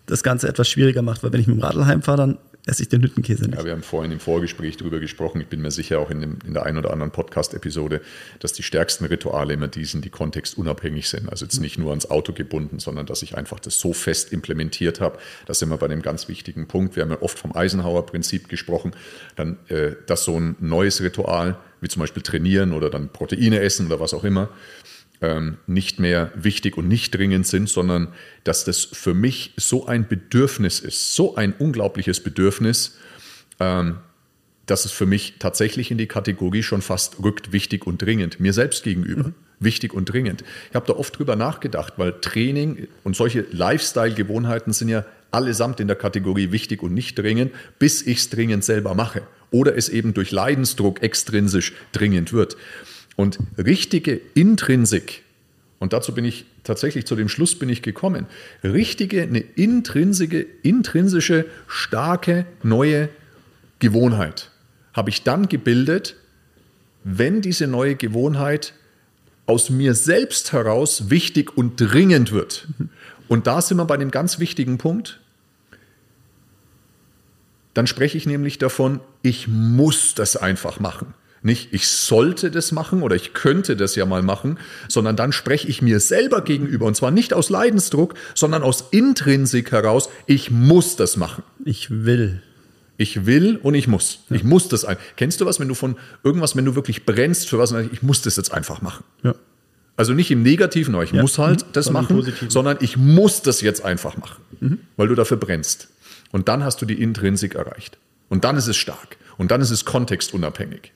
[0.06, 2.38] das Ganze etwas schwieriger macht, weil wenn ich mit dem Radl heimfahre, dann
[2.68, 3.58] esse ich den Hüttenkäse nicht.
[3.58, 5.40] Ja, wir haben vorhin im Vorgespräch darüber gesprochen.
[5.40, 8.02] Ich bin mir sicher auch in, dem, in der einen oder anderen Podcast-Episode,
[8.40, 11.30] dass die stärksten Rituale immer die sind, die kontextunabhängig sind.
[11.30, 15.00] Also jetzt nicht nur ans Auto gebunden, sondern dass ich einfach das so fest implementiert
[15.00, 15.18] habe.
[15.46, 16.96] Das sind wir bei einem ganz wichtigen Punkt.
[16.96, 18.92] Wir haben ja oft vom Eisenhower-Prinzip gesprochen.
[19.36, 23.86] Dann, äh, dass so ein neues Ritual, wie zum Beispiel trainieren oder dann Proteine essen
[23.88, 24.50] oder was auch immer,
[25.66, 28.10] nicht mehr wichtig und nicht dringend sind, sondern
[28.44, 32.98] dass das für mich so ein Bedürfnis ist, so ein unglaubliches Bedürfnis,
[33.60, 33.98] ähm,
[34.68, 38.54] dass es für mich tatsächlich in die Kategorie schon fast rückt, wichtig und dringend, mir
[38.54, 39.30] selbst gegenüber.
[39.30, 39.34] Mhm.
[39.60, 40.44] Wichtig und dringend.
[40.70, 45.88] Ich habe da oft drüber nachgedacht, weil Training und solche Lifestyle-Gewohnheiten sind ja allesamt in
[45.88, 49.24] der Kategorie wichtig und nicht dringend, bis ich es dringend selber mache.
[49.50, 52.56] Oder es eben durch Leidensdruck extrinsisch dringend wird.
[53.18, 55.24] Und richtige Intrinsik,
[55.80, 58.28] und dazu bin ich tatsächlich zu dem Schluss bin ich gekommen,
[58.64, 63.10] richtige, eine intrinsische, intrinsische, starke, neue
[63.80, 64.52] Gewohnheit
[64.98, 66.16] habe ich dann gebildet,
[67.04, 68.74] wenn diese neue Gewohnheit
[69.46, 72.68] aus mir selbst heraus wichtig und dringend wird.
[73.28, 75.22] Und da sind wir bei dem ganz wichtigen Punkt.
[77.76, 81.14] Dann spreche ich nämlich davon, ich muss das einfach machen.
[81.42, 84.58] Nicht, ich sollte das machen oder ich könnte das ja mal machen,
[84.88, 89.72] sondern dann spreche ich mir selber gegenüber und zwar nicht aus Leidensdruck, sondern aus Intrinsik
[89.72, 91.44] heraus, ich muss das machen.
[91.64, 92.42] Ich will.
[92.98, 94.20] Ich will und ich muss.
[94.30, 94.38] Ja.
[94.38, 94.98] Ich muss das ein.
[95.16, 98.24] Kennst du was, wenn du von irgendwas, wenn du wirklich brennst für was, ich muss
[98.24, 99.04] das jetzt einfach machen.
[99.24, 99.36] Ja.
[99.96, 101.22] Also nicht im Negativen, aber ich ja.
[101.22, 101.72] muss halt mhm.
[101.74, 104.80] das sondern machen, sondern ich muss das jetzt einfach machen, mhm.
[104.96, 105.90] weil du dafür brennst.
[106.32, 107.98] Und dann hast du die Intrinsik erreicht.
[108.30, 109.18] Und dann ist es stark.
[109.38, 110.92] Und dann ist es kontextunabhängig.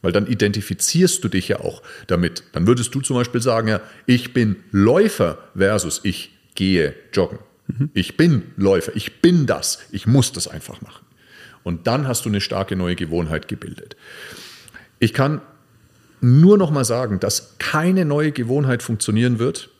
[0.00, 2.44] Weil dann identifizierst du dich ja auch damit.
[2.52, 7.38] Dann würdest du zum Beispiel sagen, ja, ich bin Läufer versus ich gehe joggen.
[7.66, 7.90] Mhm.
[7.94, 11.04] Ich bin Läufer, ich bin das, ich muss das einfach machen.
[11.64, 13.96] Und dann hast du eine starke neue Gewohnheit gebildet.
[15.00, 15.40] Ich kann
[16.20, 19.70] nur noch mal sagen, dass keine neue Gewohnheit funktionieren wird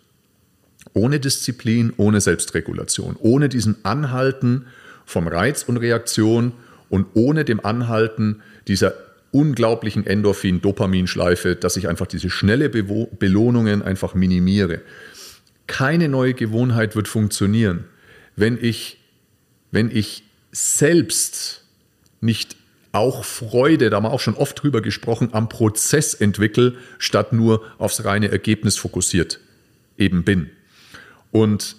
[0.95, 4.67] ohne Disziplin, ohne Selbstregulation, ohne diesen Anhalten
[5.05, 6.53] vom Reiz und Reaktion
[6.89, 8.95] und ohne dem Anhalten dieser
[9.31, 14.81] unglaublichen Endorphin-Dopaminschleife, dass ich einfach diese schnelle Be Belohnungen einfach minimiere.
[15.67, 17.85] Keine neue Gewohnheit wird funktionieren,
[18.37, 18.99] wenn ich,
[19.71, 21.65] wenn ich selbst
[22.21, 22.57] nicht
[22.93, 27.63] auch Freude, da haben wir auch schon oft drüber gesprochen, am Prozess entwickle, statt nur
[27.79, 29.41] aufs reine Ergebnis fokussiert
[29.99, 30.51] eben bin.
[31.31, 31.77] Und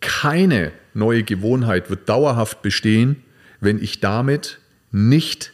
[0.00, 3.24] keine neue Gewohnheit wird dauerhaft bestehen,
[3.60, 4.60] wenn ich damit
[4.92, 5.52] nicht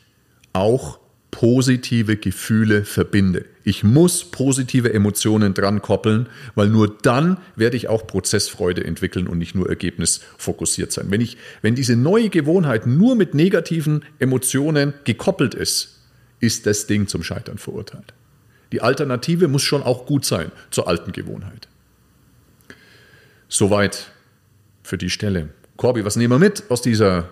[0.52, 0.98] auch
[1.34, 3.44] positive Gefühle verbinde.
[3.64, 9.38] Ich muss positive Emotionen dran koppeln, weil nur dann werde ich auch Prozessfreude entwickeln und
[9.38, 11.06] nicht nur ergebnisfokussiert sein.
[11.08, 15.98] Wenn, ich, wenn diese neue Gewohnheit nur mit negativen Emotionen gekoppelt ist,
[16.38, 18.14] ist das Ding zum Scheitern verurteilt.
[18.70, 21.66] Die Alternative muss schon auch gut sein zur alten Gewohnheit.
[23.48, 24.12] Soweit
[24.84, 25.48] für die Stelle.
[25.78, 27.28] Corby, was nehmen wir mit aus dieser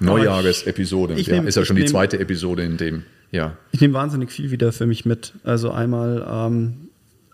[0.00, 1.14] Neujahresepisode?
[1.14, 3.56] Ja, ist ja schon die zweite Episode in dem ja.
[3.72, 5.34] Ich nehme wahnsinnig viel wieder für mich mit.
[5.44, 6.88] Also einmal ähm,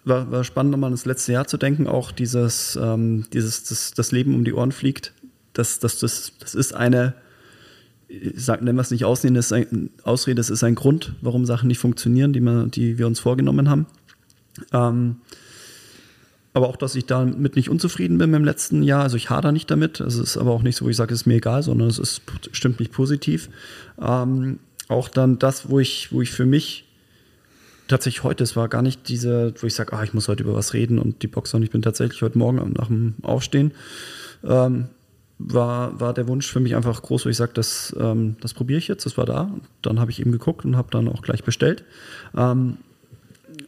[0.05, 4.13] war, war spannend, nochmal das letzte Jahr zu denken, auch dieses, ähm, dieses das, das
[4.13, 5.13] Leben um die Ohren fliegt.
[5.53, 7.15] Das, das, das, das ist eine,
[8.35, 11.47] sag, nennen wir es nicht Ausrede, das ist ein, Ausrede, das ist ein Grund, warum
[11.47, 13.87] Sachen nicht funktionieren, die, wir, die wir uns vorgenommen haben.
[14.73, 15.17] Ähm,
[16.53, 19.03] aber auch, dass ich damit nicht unzufrieden bin dem letzten Jahr.
[19.03, 19.99] Also ich hader nicht damit.
[19.99, 21.99] Es ist aber auch nicht so, wo ich sage, es ist mir egal, sondern es
[21.99, 22.23] ist,
[22.53, 23.49] stimmt mich positiv.
[24.01, 26.85] Ähm, auch dann das, wo ich, wo ich für mich
[27.89, 30.55] tatsächlich heute, es war gar nicht diese, wo ich sage, ah, ich muss heute über
[30.55, 33.73] was reden und die Boxer und ich bin tatsächlich heute Morgen nach dem Aufstehen,
[34.43, 34.89] ähm,
[35.39, 38.79] war, war der Wunsch für mich einfach groß, wo ich sage, das, ähm, das probiere
[38.79, 39.43] ich jetzt, das war da.
[39.43, 41.85] Und dann habe ich eben geguckt und habe dann auch gleich bestellt.
[42.37, 42.79] Ähm,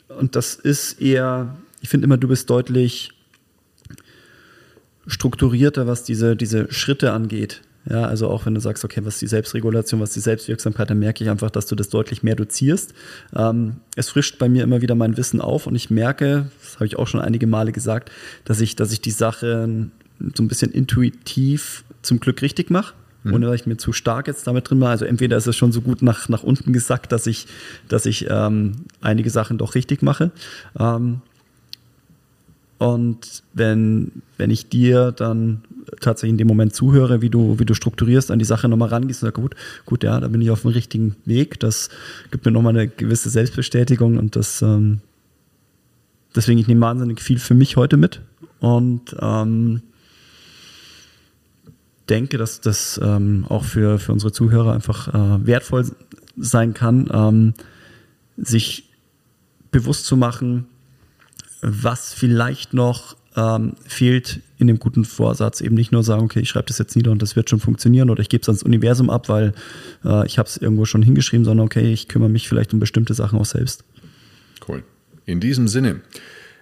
[0.08, 3.10] und das ist eher, ich finde immer, du bist deutlich
[5.06, 7.62] strukturierter, was diese, diese Schritte angeht.
[7.88, 11.22] Ja, also auch wenn du sagst, okay, was die Selbstregulation, was die Selbstwirksamkeit, dann merke
[11.22, 12.94] ich einfach, dass du das deutlich mehr dozierst.
[13.34, 16.86] Ähm, es frischt bei mir immer wieder mein Wissen auf und ich merke, das habe
[16.86, 18.10] ich auch schon einige Male gesagt,
[18.44, 19.88] dass ich, dass ich die Sache
[20.34, 22.94] so ein bisschen intuitiv zum Glück richtig mache
[23.26, 23.34] mhm.
[23.34, 24.90] ohne dass ich mir zu stark jetzt damit drin war.
[24.90, 27.46] Also entweder ist es schon so gut nach, nach unten gesackt, dass ich,
[27.88, 30.30] dass ich ähm, einige Sachen doch richtig mache.
[30.78, 31.20] Ähm,
[32.78, 35.62] und wenn, wenn ich dir dann
[36.00, 39.22] tatsächlich in dem Moment zuhöre, wie du, wie du strukturierst, an die Sache nochmal rangehst
[39.22, 39.54] und sagst, gut,
[39.86, 41.58] gut, ja, da bin ich auf dem richtigen Weg.
[41.60, 41.88] Das
[42.30, 45.00] gibt mir nochmal eine gewisse Selbstbestätigung und das, ähm,
[46.34, 48.20] deswegen, ich nehme wahnsinnig viel für mich heute mit
[48.60, 49.82] und ähm,
[52.08, 55.86] denke, dass das ähm, auch für, für unsere Zuhörer einfach äh, wertvoll
[56.36, 57.54] sein kann, ähm,
[58.36, 58.90] sich
[59.70, 60.66] bewusst zu machen,
[61.62, 65.60] was vielleicht noch ähm, fehlt in dem guten Vorsatz.
[65.60, 68.10] Eben nicht nur sagen, okay, ich schreibe das jetzt nieder und das wird schon funktionieren
[68.10, 69.52] oder ich gebe es ans Universum ab, weil
[70.04, 73.14] äh, ich habe es irgendwo schon hingeschrieben, sondern okay, ich kümmere mich vielleicht um bestimmte
[73.14, 73.84] Sachen auch selbst.
[74.66, 74.82] Cool.
[75.26, 76.00] In diesem Sinne,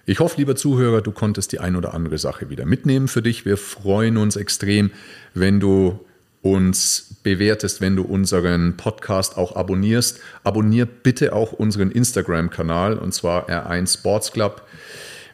[0.05, 3.45] ich hoffe, lieber Zuhörer, du konntest die ein oder andere Sache wieder mitnehmen für dich.
[3.45, 4.91] Wir freuen uns extrem,
[5.33, 5.99] wenn du
[6.45, 10.19] uns bewertest, wenn du unseren Podcast auch abonnierst.
[10.43, 14.61] Abonnier bitte auch unseren Instagram-Kanal und zwar R1 Sports Club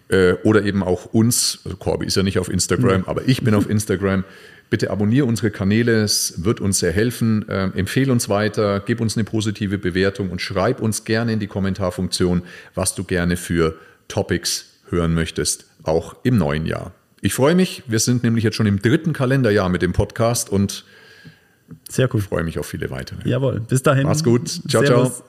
[0.07, 1.59] äh, oder eben auch uns.
[1.65, 3.07] Also Corby ist ja nicht auf Instagram, mhm.
[3.07, 4.23] aber ich bin auf Instagram.
[4.69, 7.43] Bitte abonniere unsere Kanäle, es wird uns sehr helfen.
[7.49, 11.47] Ähm, empfehle uns weiter, gib uns eine positive Bewertung und schreib uns gerne in die
[11.47, 12.43] Kommentarfunktion,
[12.73, 13.75] was du gerne für
[14.07, 16.93] Topics hören möchtest, auch im neuen Jahr.
[17.19, 20.85] Ich freue mich, wir sind nämlich jetzt schon im dritten Kalenderjahr mit dem Podcast und
[21.89, 22.21] sehr cool.
[22.21, 23.27] Ich freue mich auf viele weitere.
[23.27, 24.07] Jawohl, bis dahin.
[24.07, 24.47] Mach's gut.
[24.67, 25.17] Ciao, Servus.
[25.17, 25.25] ciao.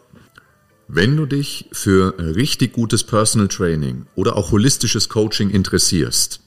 [0.88, 6.40] Wenn du dich für richtig gutes Personal Training oder auch holistisches Coaching interessierst,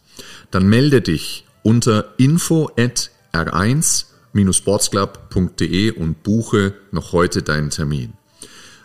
[0.52, 8.14] dann melde dich unter info at r1-sportsclub.de und buche noch heute deinen Termin.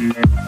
[0.00, 0.39] Thank you.